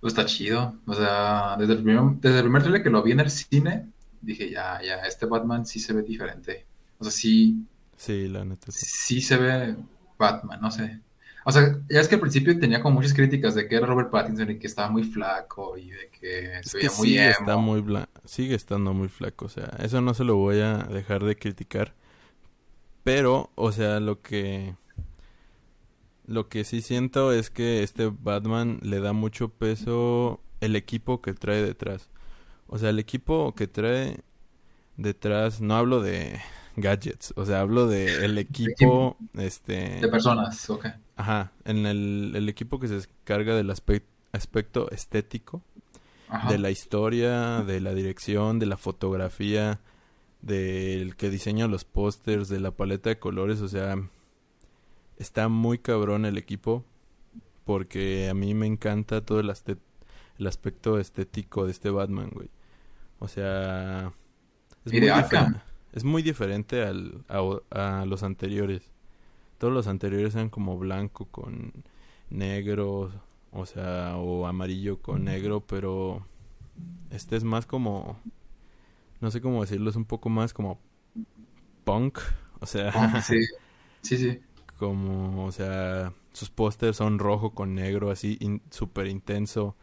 Pues 0.01 0.13
está 0.13 0.27
chido. 0.27 0.75
O 0.87 0.95
sea, 0.95 1.57
desde 1.59 1.75
el 1.75 1.83
primer, 1.83 2.17
desde 2.21 2.37
el 2.37 2.43
primer 2.43 2.63
trailer 2.63 2.83
que 2.83 2.91
lo 2.91 3.03
vi 3.03 3.13
en 3.13 3.21
el 3.21 3.31
cine, 3.31 3.87
dije, 4.21 4.51
ya, 4.51 4.81
ya, 4.83 4.97
este 5.07 5.27
Batman 5.27 5.67
sí 5.67 5.81
se 5.81 5.93
ve 5.93 6.03
diferente. 6.03 6.67
O 6.99 7.05
sea, 7.05 7.13
sí... 7.13 7.65
Sí, 7.97 8.29
la 8.29 8.45
neta. 8.45 8.71
Sí 8.71 9.21
se 9.21 9.37
ve 9.37 9.77
Batman, 10.19 10.61
no 10.61 10.71
sé. 10.71 11.01
O 11.47 11.53
sea, 11.53 11.79
ya 11.91 12.01
es 12.01 12.09
que 12.09 12.15
al 12.15 12.21
principio 12.23 12.59
tenía 12.59 12.81
como 12.81 12.97
muchas 12.97 13.13
críticas 13.13 13.55
de 13.55 13.69
que 13.69 13.77
era 13.77 13.87
Robert 13.87 14.11
Pattinson 14.11 14.51
y 14.51 14.59
que 14.59 14.67
estaba 14.67 14.91
muy 14.91 15.05
flaco 15.05 15.77
y 15.77 15.91
de 15.91 16.09
que 16.09 16.61
se 16.63 16.79
veía 16.79 16.91
muy 16.97 17.09
sigue 17.09 17.31
Está 17.31 17.57
muy 17.57 17.85
sigue 18.25 18.55
estando 18.55 18.95
muy 18.95 19.09
flaco, 19.09 19.45
o 19.45 19.49
sea, 19.51 19.71
eso 19.79 20.01
no 20.01 20.15
se 20.15 20.25
lo 20.25 20.37
voy 20.37 20.61
a 20.61 20.79
dejar 20.79 21.23
de 21.23 21.37
criticar. 21.37 21.95
Pero, 23.03 23.51
o 23.57 23.73
sea, 23.73 24.01
lo 24.01 24.23
que 24.23 24.75
lo 26.27 26.49
que 26.49 26.65
sí 26.65 26.83
siento 26.83 27.33
es 27.33 27.51
que 27.51 27.83
este 27.83 28.11
Batman 28.11 28.79
le 28.83 29.01
da 29.01 29.13
mucho 29.13 29.49
peso 29.49 30.41
el 30.61 30.77
equipo 30.77 31.21
que 31.21 31.35
trae 31.35 31.63
detrás. 31.63 32.09
O 32.67 32.79
sea, 32.79 32.91
el 32.91 32.99
equipo 32.99 33.55
que 33.55 33.67
trae 33.67 34.21
detrás, 34.97 35.61
no 35.61 35.77
hablo 35.77 36.01
de 36.01 36.41
gadgets. 36.77 37.33
O 37.37 37.45
sea, 37.45 37.61
hablo 37.61 37.87
de 37.87 38.25
el 38.25 38.39
equipo, 38.39 39.17
este... 39.35 40.01
De 40.01 40.09
personas, 40.09 40.69
ok. 40.71 40.87
Ajá, 41.17 41.53
en 41.65 41.87
el, 41.87 42.33
el 42.35 42.49
equipo 42.49 42.81
que 42.81 42.89
se 42.89 42.97
encarga 42.97 43.55
del 43.55 43.71
aspecto 43.71 44.91
estético, 44.91 45.63
de 46.49 46.59
la 46.59 46.71
historia, 46.71 47.63
de 47.63 47.81
la 47.81 47.95
dirección, 47.95 48.59
de 48.59 48.67
la 48.67 48.77
fotografía, 48.77 49.81
del 50.43 51.15
que 51.15 51.31
diseña 51.31 51.69
los 51.69 51.85
pósters, 51.85 52.49
de 52.49 52.59
la 52.59 52.73
paleta 52.73 53.11
de 53.11 53.19
colores, 53.19 53.61
o 53.61 53.69
sea, 53.69 53.97
está 55.19 55.49
muy 55.49 55.79
cabrón 55.79 56.25
el 56.25 56.39
equipo 56.39 56.85
porque 57.65 58.29
a 58.29 58.35
mí 58.35 58.55
me 58.55 58.67
encanta 58.67 59.23
todo 59.23 59.41
el, 59.41 59.53
el 60.39 60.47
aspecto 60.47 60.99
estético 60.99 61.65
de 61.65 61.73
este 61.73 61.91
Batman, 61.91 62.31
güey. 62.33 62.49
O 63.19 63.29
sea, 63.29 64.13
es, 64.85 64.93
muy, 64.93 65.09
es 65.93 66.05
muy 66.05 66.23
diferente 66.23 66.83
al, 66.83 67.25
a, 67.29 68.05
los 68.07 68.23
anteriores. 68.23 68.93
Todos 69.59 69.73
los 69.73 69.87
anteriores 69.87 70.35
eran 70.35 70.51
como 70.51 70.77
blanco 70.79 71.27
con 71.27 71.73
negro, 72.29 73.11
o 73.53 73.67
sea, 73.67 74.17
o 74.17 74.47
amarillo 74.47 75.01
con 75.01 75.25
negro, 75.25 75.61
pero 75.67 76.27
este 77.11 77.37
es 77.37 77.45
más 77.45 77.65
como, 77.65 78.19
no 79.21 79.31
sé 79.31 79.41
cómo 79.41 79.63
decirlo, 79.63 79.89
es 79.89 79.97
un 79.97 80.05
poco 80.05 80.29
más 80.29 80.53
como 80.53 80.81
punk, 81.85 82.19
o 82.61 82.67
sea, 82.67 82.93
sí, 83.23 83.39
sí, 84.03 84.19
sí. 84.19 84.41
Como, 84.79 85.47
o 85.47 85.53
sea, 85.53 86.13
sus 86.33 86.51
pósters 86.51 86.97
son 86.97 87.19
rojo 87.19 87.55
con 87.55 87.75
negro, 87.75 88.11
así 88.11 88.39
súper 88.71 89.07
intenso. 89.07 89.77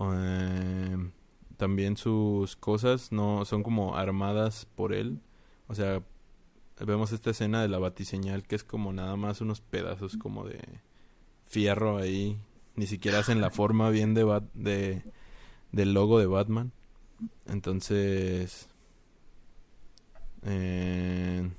Eh, 0.00 1.10
también 1.56 1.96
sus 1.96 2.56
cosas 2.56 3.12
no 3.12 3.44
son 3.44 3.62
como 3.62 3.96
armadas 3.96 4.66
por 4.74 4.92
él. 4.92 5.20
O 5.68 5.74
sea, 5.74 6.02
vemos 6.84 7.12
esta 7.12 7.30
escena 7.30 7.62
de 7.62 7.68
la 7.68 7.78
batiseñal 7.78 8.44
que 8.46 8.56
es 8.56 8.64
como 8.64 8.92
nada 8.92 9.16
más 9.16 9.40
unos 9.40 9.60
pedazos 9.60 10.16
como 10.16 10.44
de 10.44 10.60
fierro 11.46 11.98
ahí. 11.98 12.38
Ni 12.76 12.86
siquiera 12.86 13.18
hacen 13.18 13.40
la 13.40 13.50
forma 13.50 13.90
bien 13.90 14.14
de, 14.14 14.42
de 14.54 15.02
del 15.72 15.94
logo 15.94 16.18
de 16.18 16.26
Batman. 16.26 16.72
Entonces, 17.46 18.68
eh, 20.42 21.50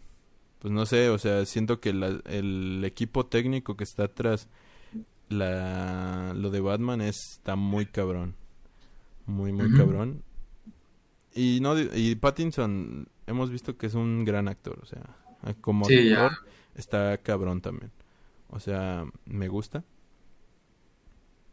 pues 0.61 0.73
no 0.73 0.85
sé, 0.85 1.09
o 1.09 1.17
sea, 1.17 1.45
siento 1.45 1.81
que 1.81 1.89
el 1.89 2.83
equipo 2.85 3.25
técnico 3.25 3.75
que 3.75 3.83
está 3.83 4.05
atrás, 4.05 4.47
la, 5.27 6.33
lo 6.35 6.49
de 6.49 6.61
Batman 6.61 7.01
está 7.01 7.55
muy 7.55 7.85
cabrón 7.85 8.35
muy, 9.25 9.51
muy 9.51 9.73
cabrón. 9.75 10.23
Y 11.33 11.59
no 11.61 11.79
y 11.79 12.15
Pattinson 12.15 13.07
hemos 13.25 13.49
visto 13.49 13.77
que 13.77 13.87
es 13.87 13.93
un 13.93 14.25
gran 14.25 14.47
actor, 14.47 14.79
o 14.81 14.85
sea, 14.85 15.01
como 15.61 15.85
actor 15.85 16.31
está 16.75 17.17
cabrón 17.19 17.61
también. 17.61 17.91
O 18.49 18.59
sea, 18.59 19.05
me 19.25 19.47
gusta. 19.47 19.83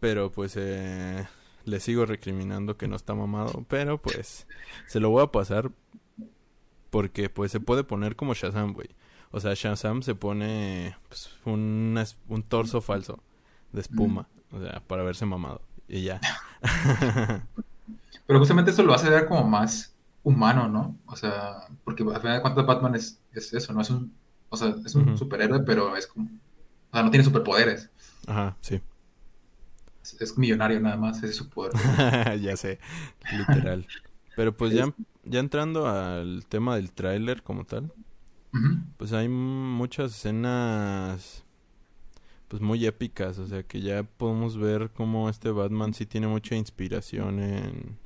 Pero 0.00 0.30
pues 0.30 0.54
eh, 0.56 1.26
le 1.64 1.80
sigo 1.80 2.06
recriminando 2.06 2.76
que 2.76 2.88
no 2.88 2.96
está 2.96 3.14
mamado, 3.14 3.64
pero 3.68 4.00
pues 4.00 4.46
se 4.86 5.00
lo 5.00 5.10
voy 5.10 5.22
a 5.22 5.32
pasar 5.32 5.70
porque 6.90 7.28
pues 7.30 7.52
se 7.52 7.60
puede 7.60 7.84
poner 7.84 8.16
como 8.16 8.34
Shazam, 8.34 8.72
güey. 8.72 8.88
O 9.30 9.40
sea, 9.40 9.52
Shazam 9.54 10.02
se 10.02 10.14
pone 10.14 10.96
pues, 11.08 11.30
un, 11.44 12.02
un 12.28 12.42
torso 12.42 12.80
falso 12.80 13.22
de 13.72 13.80
espuma, 13.82 14.26
o 14.50 14.60
sea, 14.60 14.82
para 14.86 15.02
verse 15.02 15.26
mamado. 15.26 15.60
Y 15.86 16.02
ya. 16.02 16.20
Pero 18.26 18.38
justamente 18.38 18.70
eso 18.70 18.82
lo 18.82 18.94
hace 18.94 19.08
ver 19.08 19.26
como 19.26 19.44
más 19.44 19.94
humano, 20.22 20.68
¿no? 20.68 20.96
O 21.06 21.16
sea, 21.16 21.66
porque 21.84 22.02
al 22.02 22.20
final 22.20 22.36
de 22.36 22.42
cuentas 22.42 22.66
Batman 22.66 22.94
es, 22.94 23.20
es 23.32 23.52
eso, 23.54 23.72
¿no? 23.72 23.80
Es 23.80 23.90
un, 23.90 24.12
o 24.50 24.56
sea, 24.56 24.74
es 24.84 24.94
un 24.94 25.16
superhéroe, 25.16 25.60
pero 25.60 25.96
es 25.96 26.06
como, 26.06 26.26
o 26.26 26.92
sea, 26.92 27.02
no 27.02 27.10
tiene 27.10 27.24
superpoderes. 27.24 27.90
Ajá, 28.26 28.56
sí. 28.60 28.80
Es, 30.20 30.38
millonario 30.38 30.80
nada 30.80 30.96
más, 30.96 31.18
ese 31.18 31.28
es 31.28 31.36
su 31.36 31.48
poder. 31.48 31.72
ya 32.40 32.56
sé, 32.56 32.78
literal. 33.32 33.86
Pero 34.36 34.56
pues 34.56 34.72
ya, 34.72 34.92
ya 35.24 35.40
entrando 35.40 35.86
al 35.86 36.46
tema 36.46 36.76
del 36.76 36.92
tráiler 36.92 37.42
como 37.42 37.64
tal, 37.64 37.92
pues 38.96 39.12
hay 39.12 39.28
muchas 39.28 40.12
escenas 40.12 41.44
pues 42.48 42.62
muy 42.62 42.86
épicas, 42.86 43.38
o 43.38 43.46
sea 43.46 43.62
que 43.62 43.80
ya 43.80 44.02
podemos 44.02 44.56
ver 44.56 44.90
cómo 44.94 45.28
este 45.28 45.50
Batman 45.50 45.92
sí 45.92 46.06
tiene 46.06 46.26
mucha 46.28 46.56
inspiración 46.56 47.40
en 47.40 47.98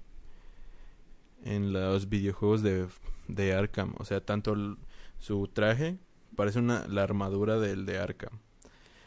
en 1.44 1.72
los 1.72 2.08
videojuegos 2.08 2.62
de, 2.62 2.86
de 3.28 3.54
Arkham, 3.54 3.94
o 3.98 4.04
sea, 4.04 4.24
tanto 4.24 4.54
su 5.18 5.48
traje 5.48 5.98
parece 6.36 6.58
una 6.58 6.86
la 6.88 7.02
armadura 7.02 7.58
del 7.58 7.84
de 7.84 7.98
Arkham. 7.98 8.38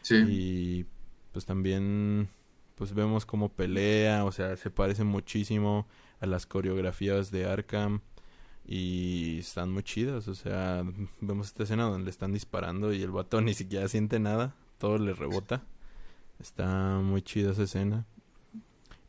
Sí. 0.02 0.16
Y 0.28 0.86
pues 1.32 1.44
también 1.46 2.28
pues 2.76 2.94
vemos 2.94 3.24
cómo 3.26 3.48
pelea, 3.50 4.24
o 4.24 4.32
sea, 4.32 4.56
se 4.56 4.70
parece 4.70 5.04
muchísimo 5.04 5.86
a 6.20 6.26
las 6.26 6.46
coreografías 6.46 7.30
de 7.30 7.46
Arkham 7.46 8.00
y 8.66 9.38
están 9.38 9.72
muy 9.72 9.82
chidas, 9.82 10.28
o 10.28 10.34
sea, 10.34 10.84
vemos 11.20 11.48
esta 11.48 11.62
escena 11.62 11.84
donde 11.84 12.04
le 12.04 12.10
están 12.10 12.32
disparando 12.32 12.92
y 12.92 13.02
el 13.02 13.10
vato 13.10 13.40
ni 13.42 13.54
siquiera 13.54 13.88
siente 13.88 14.18
nada 14.18 14.54
todo 14.78 14.98
le 14.98 15.14
rebota. 15.14 15.62
Está 16.40 16.98
muy 17.02 17.22
chida 17.22 17.52
esa 17.52 17.62
escena. 17.62 18.04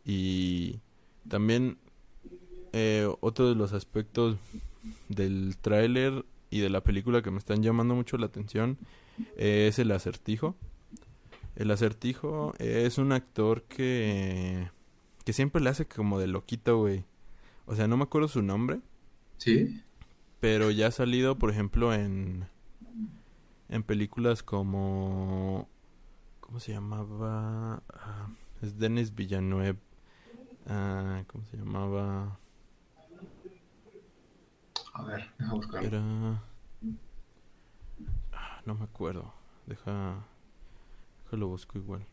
Y 0.05 0.79
también 1.27 1.77
eh, 2.73 3.09
otro 3.19 3.49
de 3.49 3.55
los 3.55 3.73
aspectos 3.73 4.37
del 5.09 5.57
tráiler 5.59 6.25
y 6.49 6.59
de 6.59 6.69
la 6.69 6.81
película 6.81 7.21
que 7.21 7.31
me 7.31 7.39
están 7.39 7.61
llamando 7.61 7.95
mucho 7.95 8.17
la 8.17 8.27
atención 8.27 8.77
es 9.35 9.79
el 9.79 9.91
acertijo. 9.91 10.55
El 11.55 11.71
acertijo 11.71 12.53
es 12.59 12.97
un 12.97 13.11
actor 13.11 13.63
que 13.63 14.69
que 15.25 15.33
siempre 15.33 15.61
le 15.61 15.69
hace 15.69 15.85
como 15.85 16.19
de 16.19 16.27
loquito, 16.27 16.77
güey. 16.77 17.03
O 17.65 17.75
sea, 17.75 17.89
no 17.89 17.97
me 17.97 18.03
acuerdo 18.03 18.29
su 18.29 18.41
nombre. 18.41 18.79
Sí. 19.37 19.83
Pero 20.39 20.71
ya 20.71 20.87
ha 20.87 20.91
salido, 20.91 21.37
por 21.37 21.49
ejemplo, 21.51 21.93
en 21.93 22.47
en 23.69 23.83
películas 23.83 24.43
como 24.43 25.67
¿cómo 26.39 26.59
se 26.59 26.71
llamaba? 26.73 27.83
Ah, 27.93 28.29
es 28.61 28.77
Denis 28.77 29.13
Villeneuve. 29.13 29.77
Ah, 30.67 31.23
¿Cómo 31.27 31.45
se 31.45 31.57
llamaba? 31.57 32.39
A 34.93 35.03
ver, 35.03 35.29
deja 35.37 35.53
buscar. 35.53 35.83
Era... 35.83 36.01
Ah, 38.31 38.61
no 38.65 38.75
me 38.75 38.83
acuerdo. 38.85 39.33
Deja... 39.65 40.25
Déjalo 41.25 41.47
busco 41.49 41.77
igual. 41.77 42.05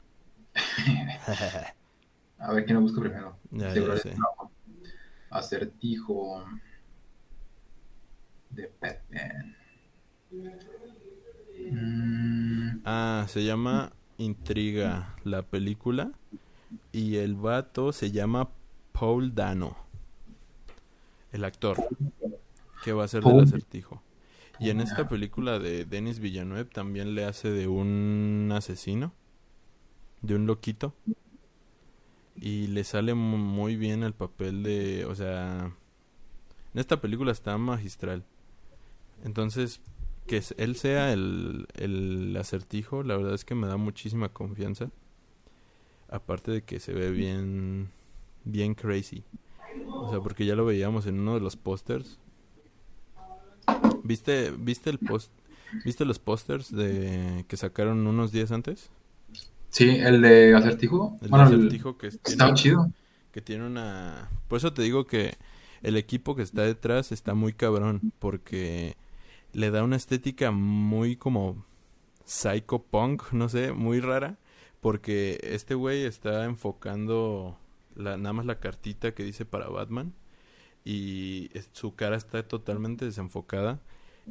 A 2.38 2.52
ver, 2.52 2.64
¿quién 2.64 2.76
lo 2.76 2.82
busco 2.82 3.00
primero? 3.00 3.38
Ya, 3.50 3.72
ya 3.72 3.96
sé. 3.96 4.16
Acertijo 5.30 6.44
de 8.54 8.72
Batman. 8.80 9.56
Mm. 11.70 12.82
Ah, 12.84 13.26
se 13.28 13.44
llama 13.44 13.92
Intriga 14.18 15.16
la 15.24 15.42
película. 15.42 16.12
Y 16.92 17.16
el 17.16 17.34
vato 17.34 17.92
se 17.92 18.10
llama 18.10 18.50
Paul 18.92 19.34
Dano. 19.34 19.76
El 21.32 21.44
actor. 21.44 21.76
Que 22.84 22.92
va 22.92 23.04
a 23.04 23.08
ser 23.08 23.22
del 23.22 23.40
acertijo. 23.40 24.02
Y 24.60 24.70
en 24.70 24.80
esta 24.80 25.08
película 25.08 25.58
de 25.58 25.84
Denis 25.84 26.20
Villeneuve 26.20 26.66
también 26.66 27.14
le 27.14 27.24
hace 27.24 27.50
de 27.50 27.66
un 27.66 28.50
asesino. 28.54 29.12
De 30.22 30.34
un 30.34 30.46
loquito. 30.46 30.94
Y 32.36 32.68
le 32.68 32.84
sale 32.84 33.14
muy 33.14 33.76
bien 33.76 34.02
el 34.02 34.12
papel 34.12 34.62
de... 34.62 35.04
O 35.06 35.14
sea... 35.14 35.72
En 36.72 36.80
esta 36.80 37.00
película 37.00 37.30
está 37.30 37.56
magistral. 37.56 38.24
Entonces, 39.24 39.80
que 40.26 40.42
él 40.56 40.76
sea 40.76 41.12
el, 41.12 41.66
el 41.74 42.36
acertijo, 42.38 43.02
la 43.02 43.16
verdad 43.16 43.34
es 43.34 43.44
que 43.44 43.54
me 43.54 43.66
da 43.66 43.76
muchísima 43.76 44.28
confianza. 44.28 44.90
Aparte 46.08 46.52
de 46.52 46.62
que 46.62 46.78
se 46.78 46.92
ve 46.92 47.10
bien, 47.10 47.90
bien 48.44 48.74
crazy. 48.74 49.24
O 49.88 50.10
sea, 50.10 50.20
porque 50.20 50.46
ya 50.46 50.54
lo 50.54 50.64
veíamos 50.64 51.06
en 51.06 51.18
uno 51.18 51.34
de 51.34 51.40
los 51.40 51.56
pósters. 51.56 52.18
¿Viste, 54.02 54.52
viste 54.58 54.90
el 54.90 54.98
post, 54.98 55.30
viste 55.84 56.04
los 56.04 56.18
pósters 56.18 56.70
de 56.70 57.44
que 57.48 57.56
sacaron 57.56 58.06
unos 58.06 58.30
días 58.32 58.52
antes? 58.52 58.90
Sí, 59.70 59.88
el 59.88 60.20
de 60.20 60.54
acertijo. 60.54 61.16
El 61.22 61.30
de 61.30 61.36
acertijo 61.36 61.96
que 61.96 62.08
está 62.08 62.52
chido. 62.54 62.90
Que 63.32 63.40
tiene 63.40 63.66
una, 63.66 64.30
por 64.46 64.58
eso 64.58 64.72
te 64.72 64.82
digo 64.82 65.06
que 65.06 65.34
el 65.82 65.96
equipo 65.96 66.36
que 66.36 66.42
está 66.42 66.62
detrás 66.62 67.10
está 67.10 67.34
muy 67.34 67.52
cabrón 67.52 68.12
porque 68.18 68.96
le 69.54 69.70
da 69.70 69.82
una 69.82 69.96
estética 69.96 70.50
muy 70.50 71.16
como 71.16 71.64
psycho 72.24 72.82
punk, 72.82 73.32
no 73.32 73.48
sé, 73.48 73.72
muy 73.72 74.00
rara, 74.00 74.38
porque 74.80 75.38
este 75.42 75.74
güey 75.74 76.04
está 76.04 76.44
enfocando 76.44 77.56
la, 77.94 78.16
nada 78.16 78.32
más 78.32 78.46
la 78.46 78.60
cartita 78.60 79.14
que 79.14 79.22
dice 79.24 79.44
para 79.44 79.68
Batman 79.68 80.12
y 80.84 81.50
su 81.72 81.94
cara 81.94 82.16
está 82.16 82.46
totalmente 82.46 83.06
desenfocada 83.06 83.80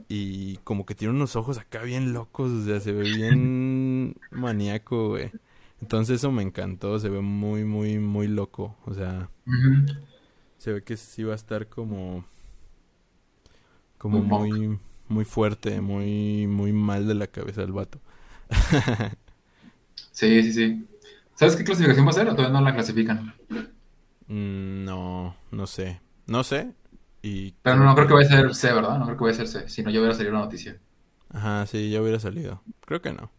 Y 0.08 0.58
como 0.58 0.86
que 0.86 0.94
tiene 0.94 1.14
unos 1.14 1.36
ojos 1.36 1.58
acá 1.58 1.82
bien 1.84 2.14
locos, 2.14 2.52
o 2.52 2.66
sea, 2.66 2.80
se 2.80 2.92
ve 2.92 3.04
bien 3.04 4.16
maníaco, 4.32 5.10
güey. 5.10 5.32
Entonces 5.82 6.18
eso 6.18 6.32
me 6.32 6.44
encantó, 6.44 7.00
se 7.00 7.10
ve 7.10 7.22
muy, 7.22 7.64
muy, 7.66 8.00
muy 8.00 8.28
loco. 8.28 8.76
O 8.86 8.94
sea, 8.94 9.30
se 10.58 10.74
ve 10.74 10.84
que 10.84 10.98
sí 10.98 11.24
va 11.24 11.34
a 11.34 11.36
estar 11.36 11.68
como... 11.68 12.26
Como 13.98 14.22
muy, 14.22 14.52
muy 14.52 14.80
fuerte, 15.26 15.82
muy, 15.82 16.48
muy 16.48 16.74
mal 16.74 17.08
de 17.08 17.14
la 17.14 17.28
cabeza 17.28 17.62
el 17.62 17.72
vato. 17.72 18.02
sí, 20.12 20.44
sí, 20.44 20.54
sí. 20.54 20.88
¿Sabes 21.36 21.56
qué 21.56 21.64
clasificación 21.64 22.06
va 22.06 22.10
a 22.12 22.14
ser 22.14 22.28
o 22.28 22.36
todavía 22.36 22.60
no 22.60 22.66
la 22.66 22.74
clasifican? 22.74 23.34
Mm, 24.28 24.84
no, 24.84 25.36
no 25.52 25.68
sé. 25.68 26.02
No 26.28 26.44
sé. 26.44 26.74
Y 27.22 27.52
Pero 27.62 27.78
no, 27.78 27.96
creo 27.96 28.08
que 28.08 28.14
vaya 28.14 28.28
a 28.28 28.42
ser 28.42 28.56
C, 28.56 28.74
¿verdad? 28.74 28.98
No 28.98 29.06
creo 29.06 29.18
que 29.18 29.24
vaya 29.24 29.44
a 29.44 29.46
ser 29.46 29.48
C. 29.48 29.70
Si 29.70 29.84
no, 29.84 29.90
ya 29.90 30.00
hubiera 30.00 30.16
salido 30.16 30.34
la 30.34 30.42
noticia. 30.42 30.80
Ajá, 31.30 31.66
sí, 31.66 31.90
ya 31.90 32.02
hubiera 32.02 32.20
salido. 32.20 32.62
Creo 32.86 33.02
que 33.02 33.14
no. 33.14 33.32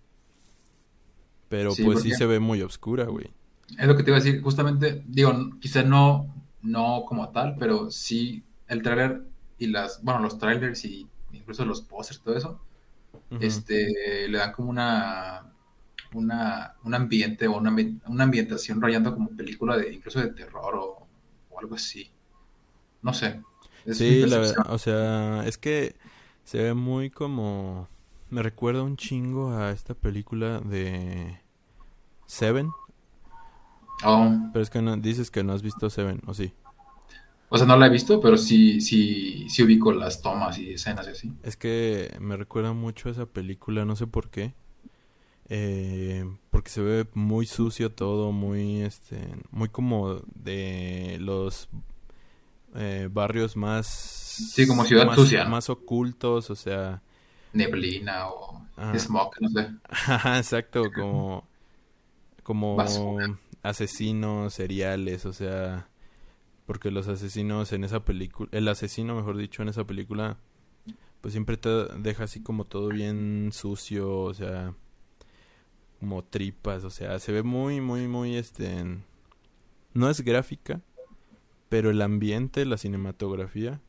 Pero 1.48 1.72
pues 1.84 2.02
sí 2.02 2.12
se 2.12 2.26
ve 2.26 2.40
muy 2.40 2.62
oscura, 2.62 3.04
güey. 3.04 3.30
Es 3.78 3.86
lo 3.86 3.96
que 3.96 4.02
te 4.02 4.10
iba 4.10 4.18
a 4.18 4.20
decir. 4.20 4.42
Justamente, 4.42 5.02
digo, 5.06 5.32
quizá 5.60 5.82
no, 5.82 6.34
no 6.62 7.04
como 7.06 7.30
tal, 7.30 7.56
pero 7.58 7.90
sí 7.90 8.44
el 8.66 8.82
trailer 8.82 9.22
y 9.58 9.68
las, 9.68 10.02
bueno, 10.02 10.20
los 10.20 10.38
trailers 10.38 10.84
y 10.84 11.08
incluso 11.34 11.64
los 11.64 11.82
posters, 11.82 12.20
todo 12.20 12.36
eso, 12.36 12.60
este, 13.40 14.28
le 14.28 14.38
dan 14.38 14.52
como 14.52 14.70
una, 14.70 15.52
una, 16.12 16.74
un 16.84 16.94
ambiente 16.94 17.46
o 17.48 17.56
una, 17.56 17.74
una 18.06 18.24
ambientación 18.24 18.80
rayando 18.80 19.14
como 19.14 19.30
película 19.30 19.76
de, 19.76 19.92
incluso 19.92 20.20
de 20.20 20.28
terror 20.28 20.74
o, 20.76 21.06
o 21.50 21.58
algo 21.58 21.74
así. 21.74 22.10
No 23.02 23.12
sé. 23.12 23.40
sí, 23.90 24.24
la 24.26 24.38
verdad, 24.38 24.66
o 24.70 24.78
sea, 24.78 25.46
es 25.46 25.58
que 25.58 25.96
se 26.44 26.62
ve 26.62 26.74
muy 26.74 27.10
como... 27.10 27.88
Me 28.30 28.42
recuerda 28.42 28.82
un 28.82 28.96
chingo 28.96 29.52
a 29.52 29.70
esta 29.70 29.94
película 29.94 30.60
de 30.60 31.40
Seven. 32.26 32.70
Oh. 34.04 34.32
Pero 34.52 34.62
es 34.62 34.70
que 34.70 34.82
no, 34.82 34.96
dices 34.96 35.30
que 35.30 35.44
no 35.44 35.52
has 35.52 35.62
visto 35.62 35.88
Seven, 35.90 36.20
¿o 36.26 36.34
sí? 36.34 36.52
O 37.54 37.56
sea, 37.56 37.68
no 37.68 37.76
la 37.76 37.86
he 37.86 37.90
visto, 37.90 38.20
pero 38.20 38.36
sí, 38.36 38.80
sí, 38.80 39.46
sí 39.48 39.62
ubico 39.62 39.92
las 39.92 40.20
tomas 40.20 40.58
y 40.58 40.72
escenas 40.72 41.06
y 41.06 41.10
así. 41.10 41.32
Es 41.44 41.56
que 41.56 42.12
me 42.18 42.36
recuerda 42.36 42.72
mucho 42.72 43.08
a 43.08 43.12
esa 43.12 43.26
película, 43.26 43.84
no 43.84 43.94
sé 43.94 44.08
por 44.08 44.28
qué. 44.28 44.54
Eh, 45.48 46.24
porque 46.50 46.70
se 46.70 46.82
ve 46.82 47.06
muy 47.14 47.46
sucio 47.46 47.92
todo, 47.92 48.32
muy, 48.32 48.80
este, 48.80 49.20
muy 49.52 49.68
como 49.68 50.20
de 50.34 51.18
los 51.20 51.68
eh, 52.74 53.08
barrios 53.08 53.54
más... 53.54 53.86
Sí, 53.86 54.66
como 54.66 54.84
ciudad 54.84 55.06
más, 55.06 55.14
sucia. 55.14 55.44
Más 55.44 55.70
ocultos, 55.70 56.50
o 56.50 56.56
sea... 56.56 57.02
Neblina 57.52 58.30
o 58.30 58.66
smog, 58.96 59.30
no 59.40 59.48
sé. 59.50 59.70
exacto, 60.38 60.90
como... 60.92 61.46
Como 62.42 62.76
asesinos 63.62 64.54
seriales, 64.54 65.24
o 65.24 65.32
sea... 65.32 65.86
Porque 66.66 66.90
los 66.90 67.08
asesinos 67.08 67.72
en 67.72 67.84
esa 67.84 68.04
película... 68.04 68.48
El 68.52 68.68
asesino, 68.68 69.14
mejor 69.14 69.36
dicho, 69.36 69.62
en 69.62 69.68
esa 69.68 69.84
película... 69.84 70.38
Pues 71.20 71.32
siempre 71.32 71.56
te 71.56 71.70
deja 71.98 72.24
así 72.24 72.42
como 72.42 72.64
todo 72.64 72.88
bien 72.88 73.50
sucio, 73.52 74.18
o 74.20 74.34
sea... 74.34 74.74
Como 76.00 76.24
tripas, 76.24 76.84
o 76.84 76.90
sea, 76.90 77.18
se 77.18 77.32
ve 77.32 77.42
muy, 77.42 77.80
muy, 77.80 78.08
muy, 78.08 78.36
este... 78.36 78.84
No 79.94 80.10
es 80.10 80.22
gráfica, 80.22 80.80
pero 81.68 81.90
el 81.90 82.02
ambiente, 82.02 82.64
la 82.66 82.76
cinematografía, 82.76 83.80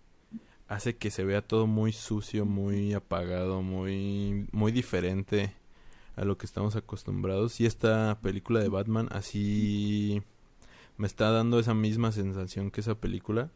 hace 0.68 0.98
que 0.98 1.12
se 1.12 1.24
vea 1.24 1.42
todo 1.42 1.68
muy 1.68 1.92
sucio, 1.92 2.46
muy 2.46 2.94
apagado, 2.94 3.62
muy, 3.62 4.48
muy 4.52 4.72
diferente 4.72 5.54
a 6.16 6.26
lo 6.26 6.38
que 6.38 6.46
estamos 6.46 6.76
acostumbrados. 6.76 7.60
Y 7.60 7.66
esta 7.66 8.20
película 8.22 8.60
de 8.60 8.70
Batman 8.70 9.08
así 9.12 10.22
me 10.98 11.08
está 11.08 11.32
dando 11.32 11.60
esa 11.60 11.74
misma 11.74 12.12
sensación 12.12 12.72
que 12.72 12.82
esa 12.82 12.96
película. 12.96 13.52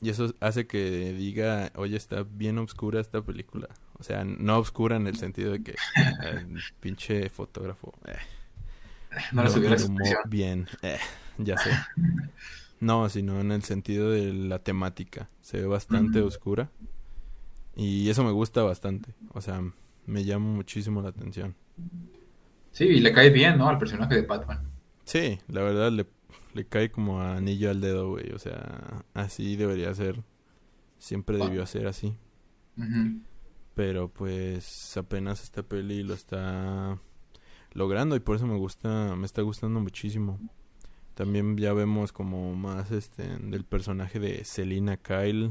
Y 0.00 0.10
eso 0.10 0.34
hace 0.40 0.66
que 0.66 1.12
diga, 1.12 1.72
oye, 1.74 1.96
está 1.96 2.22
bien 2.22 2.58
oscura 2.58 3.00
esta 3.00 3.22
película. 3.22 3.68
O 3.98 4.02
sea, 4.02 4.24
no 4.24 4.58
oscura 4.58 4.96
en 4.96 5.06
el 5.06 5.16
sentido 5.16 5.52
de 5.52 5.62
que 5.62 5.74
el 6.22 6.58
pinche 6.80 7.28
fotógrafo... 7.30 7.92
Eh, 8.06 8.16
no, 9.32 9.44
lo 9.44 9.50
subió 9.50 9.70
bien, 10.26 10.66
eh, 10.82 10.98
ya 11.38 11.56
sé. 11.56 11.70
No, 12.80 13.08
sino 13.08 13.40
en 13.40 13.52
el 13.52 13.62
sentido 13.62 14.10
de 14.10 14.32
la 14.32 14.58
temática. 14.58 15.28
Se 15.40 15.60
ve 15.60 15.66
bastante 15.66 16.20
oscura. 16.20 16.70
Y 17.74 18.10
eso 18.10 18.24
me 18.24 18.32
gusta 18.32 18.62
bastante. 18.62 19.14
O 19.32 19.40
sea, 19.40 19.62
me 20.06 20.24
llama 20.24 20.46
muchísimo 20.46 21.00
la 21.00 21.10
atención. 21.10 21.54
Sí, 22.72 22.84
y 22.84 23.00
le 23.00 23.12
cae 23.12 23.30
bien, 23.30 23.56
¿no? 23.56 23.68
Al 23.68 23.78
personaje 23.78 24.14
de 24.14 24.22
Batman. 24.22 24.60
Sí, 25.04 25.38
la 25.48 25.62
verdad 25.62 25.90
le, 25.92 26.06
le 26.56 26.66
cae 26.66 26.90
como 26.90 27.20
anillo 27.20 27.70
al 27.70 27.80
dedo, 27.80 28.10
güey. 28.10 28.32
O 28.32 28.38
sea, 28.38 29.04
así 29.14 29.56
debería 29.56 29.94
ser. 29.94 30.24
Siempre 30.98 31.36
debió 31.36 31.66
ser 31.66 31.86
así. 31.86 32.16
Pero 33.74 34.08
pues 34.08 34.96
apenas 34.96 35.42
esta 35.42 35.62
peli 35.62 36.02
lo 36.02 36.14
está 36.14 36.98
logrando 37.72 38.16
y 38.16 38.20
por 38.20 38.36
eso 38.36 38.46
me 38.46 38.56
gusta, 38.56 39.14
me 39.16 39.26
está 39.26 39.42
gustando 39.42 39.80
muchísimo. 39.80 40.40
También 41.14 41.56
ya 41.56 41.72
vemos 41.72 42.12
como 42.12 42.54
más 42.54 42.90
este 42.90 43.38
del 43.38 43.64
personaje 43.64 44.18
de 44.18 44.44
Selina 44.44 44.96
Kyle 44.96 45.50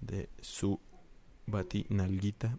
de 0.00 0.28
su 0.40 0.80
batinalguita. 1.46 2.58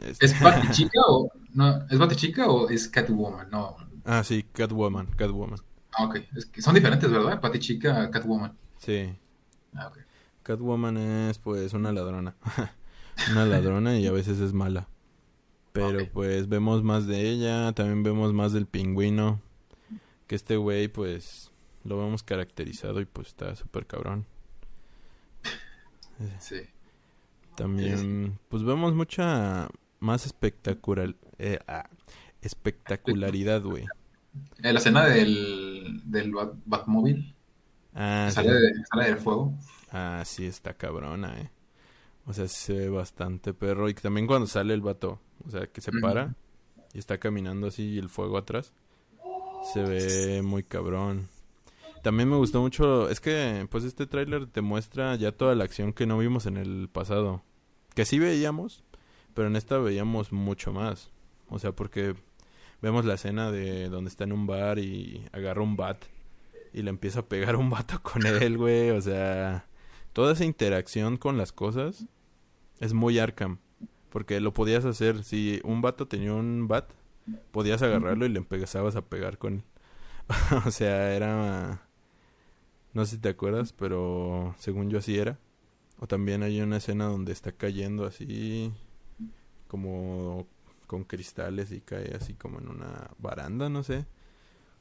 Este. 0.00 0.26
¿Es 0.26 0.40
Batichica 0.40 1.00
o 1.08 1.30
no? 1.54 1.86
¿Es 1.88 1.98
Batichica 1.98 2.48
o 2.48 2.68
es 2.68 2.88
Catwoman? 2.88 3.50
No. 3.50 3.76
Ah, 4.04 4.24
sí, 4.24 4.44
Catwoman, 4.52 5.06
Catwoman. 5.16 5.58
Ah, 5.92 6.04
ok. 6.04 6.16
Es 6.36 6.46
que 6.46 6.62
son 6.62 6.74
diferentes, 6.74 7.10
¿verdad? 7.10 7.40
Batichica, 7.40 8.10
Catwoman. 8.10 8.56
Sí. 8.78 9.14
Ah, 9.74 9.88
ok. 9.88 9.98
Catwoman 10.42 10.96
es 10.96 11.38
pues 11.38 11.72
una 11.72 11.92
ladrona. 11.92 12.34
una 13.30 13.46
ladrona 13.46 13.98
y 13.98 14.06
a 14.06 14.12
veces 14.12 14.40
es 14.40 14.52
mala. 14.52 14.88
Pero 15.72 16.06
pues 16.12 16.48
vemos 16.48 16.82
más 16.82 17.06
de 17.06 17.30
ella, 17.30 17.72
también 17.72 18.02
vemos 18.02 18.32
más 18.34 18.52
del 18.52 18.66
pingüino 18.66 19.40
que 20.32 20.36
este 20.36 20.56
güey, 20.56 20.88
pues, 20.88 21.50
lo 21.84 21.98
vemos 21.98 22.22
caracterizado 22.22 23.02
y 23.02 23.04
pues 23.04 23.28
está 23.28 23.54
súper 23.54 23.86
cabrón. 23.86 24.26
Sí. 26.38 26.62
También, 27.54 28.38
pues 28.48 28.62
vemos 28.62 28.94
mucha 28.94 29.68
más 30.00 30.24
espectacular, 30.24 31.14
eh, 31.38 31.58
ah, 31.66 31.90
espectacularidad, 32.40 33.62
güey. 33.62 33.86
La 34.58 34.70
escena 34.70 35.06
del, 35.06 36.00
del 36.04 36.32
Batmóvil. 36.64 37.34
Ah, 37.94 38.30
sale, 38.32 38.52
sale 38.90 39.04
del 39.06 39.18
fuego. 39.18 39.52
Ah, 39.90 40.22
sí, 40.24 40.46
está 40.46 40.74
cabrona, 40.74 41.40
eh. 41.40 41.50
O 42.26 42.32
sea, 42.32 42.48
se 42.48 42.72
ve 42.72 42.88
bastante 42.88 43.52
perro. 43.52 43.88
Y 43.88 43.94
también 43.94 44.26
cuando 44.26 44.46
sale 44.46 44.74
el 44.74 44.80
vato, 44.80 45.20
o 45.46 45.50
sea, 45.50 45.66
que 45.66 45.80
se 45.80 45.92
para 45.92 46.34
y 46.92 46.98
está 46.98 47.18
caminando 47.18 47.66
así 47.66 47.82
y 47.94 47.98
el 47.98 48.08
fuego 48.08 48.38
atrás. 48.38 48.72
Se 49.72 49.82
ve 49.82 50.42
muy 50.42 50.62
cabrón. 50.62 51.28
También 52.02 52.28
me 52.28 52.36
gustó 52.36 52.60
mucho, 52.60 53.08
es 53.08 53.20
que 53.20 53.66
pues 53.70 53.84
este 53.84 54.06
tráiler 54.06 54.46
te 54.48 54.60
muestra 54.60 55.14
ya 55.14 55.30
toda 55.30 55.54
la 55.54 55.62
acción 55.62 55.92
que 55.92 56.04
no 56.04 56.18
vimos 56.18 56.46
en 56.46 56.56
el 56.56 56.88
pasado. 56.88 57.42
Que 57.94 58.04
sí 58.04 58.18
veíamos, 58.18 58.82
pero 59.34 59.48
en 59.48 59.56
esta 59.56 59.78
veíamos 59.78 60.32
mucho 60.32 60.72
más. 60.72 61.10
O 61.48 61.58
sea, 61.58 61.72
porque 61.72 62.16
vemos 62.82 63.04
la 63.04 63.14
escena 63.14 63.50
de 63.50 63.88
donde 63.88 64.10
está 64.10 64.24
en 64.24 64.32
un 64.32 64.46
bar 64.46 64.78
y 64.78 65.24
agarra 65.32 65.62
un 65.62 65.76
bat 65.76 66.04
y 66.72 66.82
le 66.82 66.90
empieza 66.90 67.20
a 67.20 67.26
pegar 67.26 67.56
un 67.56 67.70
vato 67.70 68.02
con 68.02 68.26
él, 68.26 68.58
güey. 68.58 68.90
O 68.90 69.00
sea, 69.00 69.66
toda 70.12 70.32
esa 70.32 70.44
interacción 70.44 71.16
con 71.16 71.38
las 71.38 71.52
cosas 71.52 72.06
es 72.80 72.92
muy 72.92 73.18
Arkham. 73.18 73.58
Porque 74.10 74.40
lo 74.40 74.52
podías 74.52 74.84
hacer, 74.84 75.24
si 75.24 75.60
un 75.64 75.80
vato 75.80 76.06
tenía 76.06 76.34
un 76.34 76.68
bat, 76.68 76.90
podías 77.50 77.80
agarrarlo 77.80 78.26
y 78.26 78.28
le 78.28 78.38
empezabas 78.38 78.96
a 78.96 79.02
pegar 79.02 79.38
con 79.38 79.54
él. 79.54 79.64
o 80.66 80.70
sea, 80.70 81.14
era... 81.14 81.88
No 82.92 83.06
sé 83.06 83.16
si 83.16 83.22
te 83.22 83.30
acuerdas, 83.30 83.72
pero 83.72 84.54
según 84.58 84.90
yo 84.90 84.98
así 84.98 85.18
era. 85.18 85.38
O 85.98 86.06
también 86.06 86.42
hay 86.42 86.60
una 86.60 86.76
escena 86.76 87.06
donde 87.06 87.32
está 87.32 87.52
cayendo 87.52 88.04
así 88.04 88.70
como 89.66 90.46
con 90.92 91.04
cristales 91.04 91.72
y 91.72 91.80
cae 91.80 92.14
así 92.14 92.34
como 92.34 92.58
en 92.58 92.68
una 92.68 93.08
baranda, 93.16 93.70
no 93.70 93.82
sé. 93.82 94.04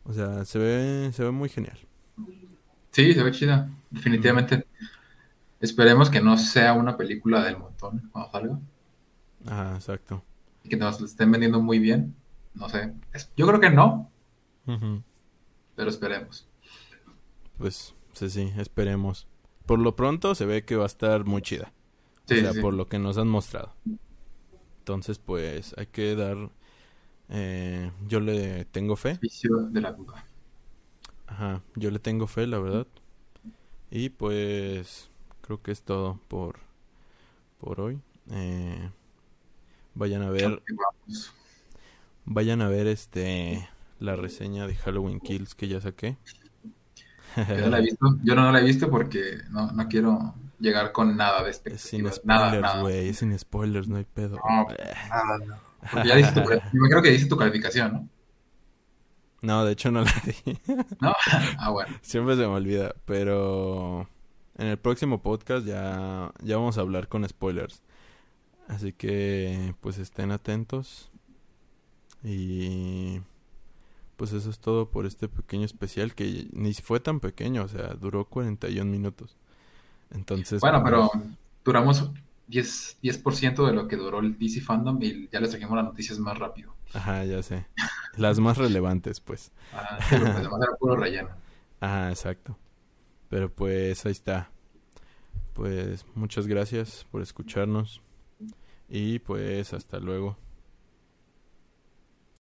O 0.04 0.12
sea, 0.12 0.44
se 0.44 0.60
ve 0.60 1.10
se 1.14 1.24
ve 1.24 1.32
muy 1.32 1.48
genial. 1.48 1.80
Sí, 2.92 3.14
se 3.14 3.24
ve 3.24 3.32
chida, 3.32 3.70
definitivamente. 3.90 4.68
Esperemos 5.62 6.10
que 6.10 6.20
no 6.20 6.38
sea 6.38 6.74
una 6.74 6.98
película 6.98 7.46
del 7.46 7.58
montón 7.58 8.10
cuando 8.12 8.30
salga. 8.30 8.60
Ah, 9.48 9.72
exacto. 9.76 10.22
Y 10.66 10.70
que 10.70 10.76
nos 10.76 11.00
lo 11.00 11.06
estén 11.06 11.32
vendiendo 11.32 11.62
muy 11.62 11.80
bien. 11.80 12.14
No 12.56 12.68
sé. 12.68 12.94
Yo 13.38 13.48
creo 13.48 13.62
que 13.62 13.70
no. 13.70 14.12
Pero 14.66 15.90
esperemos. 15.90 16.46
Pues 17.58 17.96
sí, 18.12 18.30
sí, 18.30 18.52
esperemos. 18.58 19.30
Por 19.66 19.80
lo 19.80 19.96
pronto 19.96 20.36
se 20.36 20.46
ve 20.46 20.66
que 20.66 20.76
va 20.76 20.84
a 20.84 20.88
estar 20.88 21.24
muy 21.24 21.42
chida. 21.42 21.72
o 22.26 22.34
sea, 22.36 22.52
por 22.62 22.74
lo 22.74 22.90
que 22.90 23.00
nos 23.00 23.18
han 23.18 23.30
mostrado. 23.30 23.74
Entonces, 24.82 25.20
pues 25.20 25.76
hay 25.78 25.86
que 25.86 26.16
dar... 26.16 26.50
Eh, 27.30 27.92
yo 28.08 28.20
le 28.20 28.66
tengo 28.66 28.96
fe. 28.96 29.20
de 29.22 29.80
la 29.80 29.92
duda. 29.92 30.26
Ajá, 31.28 31.62
yo 31.76 31.92
le 31.92 32.00
tengo 32.00 32.26
fe, 32.26 32.48
la 32.48 32.58
verdad. 32.58 32.88
Y 33.92 34.10
pues 34.10 35.12
creo 35.42 35.62
que 35.62 35.72
es 35.72 35.84
todo 35.84 36.20
por, 36.28 36.58
por 37.60 37.80
hoy. 37.80 38.02
Eh, 38.32 38.90
vayan 39.94 40.24
a 40.24 40.32
ver... 40.32 40.64
Vayan 42.26 42.62
a 42.62 42.68
ver 42.68 42.88
este 42.88 43.70
la 44.00 44.16
reseña 44.16 44.66
de 44.66 44.74
Halloween 44.74 45.20
Kills 45.20 45.54
que 45.54 45.68
ya 45.68 45.80
saqué. 45.80 46.18
Yo 47.38 47.58
no 47.62 47.70
la 47.70 47.78
he 47.78 47.82
visto, 47.84 48.18
yo 48.24 48.36
no, 48.36 48.52
la 48.52 48.60
he 48.60 48.64
visto 48.64 48.90
porque 48.90 49.38
no, 49.52 49.72
no 49.72 49.88
quiero 49.88 50.34
llegar 50.62 50.92
con 50.92 51.18
nada 51.18 51.44
de 51.44 51.50
expectativas. 51.50 52.16
Sin 52.16 52.24
spoilers, 52.24 52.80
güey, 52.80 53.10
es 53.10 53.18
sin 53.18 53.38
spoilers, 53.38 53.88
no 53.88 53.98
hay 53.98 54.06
pedo. 54.06 54.38
No, 54.38 54.68
nada, 55.10 55.38
no. 55.46 55.56
Porque 55.92 56.08
ya 56.08 56.16
dice 56.18 56.32
tu, 56.32 56.42
yo 56.42 56.88
creo 56.90 57.02
que 57.02 57.10
dice 57.10 57.26
tu 57.26 57.38
calificación, 57.38 57.94
¿no? 57.94 58.10
No, 59.42 59.66
de 59.66 59.74
hecho 59.74 59.90
no 59.92 60.04
la 60.04 60.14
di. 60.24 60.58
¿No? 61.00 61.16
Ah, 61.58 61.72
bueno. 61.72 61.98
Siempre 62.02 62.36
se 62.36 62.42
me 62.42 62.48
olvida, 62.48 62.94
pero 63.06 64.08
en 64.58 64.68
el 64.68 64.78
próximo 64.78 65.24
podcast 65.24 65.66
ya, 65.66 66.32
ya 66.44 66.58
vamos 66.58 66.78
a 66.78 66.82
hablar 66.82 67.08
con 67.08 67.28
spoilers. 67.28 67.82
Así 68.68 68.94
que 68.94 69.74
pues 69.82 69.98
estén 69.98 70.32
atentos. 70.32 71.12
Y 72.24 73.22
pues 74.16 74.34
eso 74.34 74.52
es 74.52 74.60
todo 74.60 74.92
por 74.92 75.08
este 75.08 75.28
pequeño 75.28 75.66
especial 75.66 76.14
que 76.14 76.48
ni 76.54 76.76
fue 76.76 77.00
tan 77.00 77.20
pequeño, 77.20 77.64
o 77.64 77.68
sea, 77.68 77.96
duró 77.96 78.26
41 78.26 78.90
minutos. 78.90 79.36
Entonces... 80.12 80.62
Bueno, 80.62 80.82
pero 80.84 81.10
pues, 81.12 81.24
duramos 81.64 82.12
10%, 82.50 82.98
10 83.02 83.34
de 83.58 83.74
lo 83.74 83.88
que 83.88 83.96
duró 83.96 84.20
el 84.20 84.38
DC 84.38 84.62
Fandom 84.62 85.02
y 85.02 85.30
ya 85.30 85.40
les 85.40 85.52
trajimos 85.52 85.76
las 85.76 85.86
noticias 85.86 86.20
más 86.20 86.38
rápido. 86.38 86.76
Ajá, 86.94 87.24
ya 87.24 87.42
sé. 87.42 87.66
Las 88.18 88.40
más 88.40 88.58
relevantes, 88.58 89.22
pues. 89.22 89.52
Ah, 89.74 89.98
pero 90.10 90.24
pues 90.24 90.36
además 90.36 90.62
era 90.62 90.78
puro 90.78 90.96
relleno. 90.98 91.30
Ajá, 91.80 92.10
exacto. 92.10 92.58
Pero 93.30 93.50
pues 93.54 94.06
ahí 94.06 94.12
está. 94.12 94.52
Pues 95.54 96.06
muchas 96.16 96.48
gracias 96.48 97.06
por 97.10 97.22
escucharnos. 97.22 98.02
Y 98.90 99.20
pues 99.20 99.74
hasta 99.74 100.00
luego. 100.00 100.38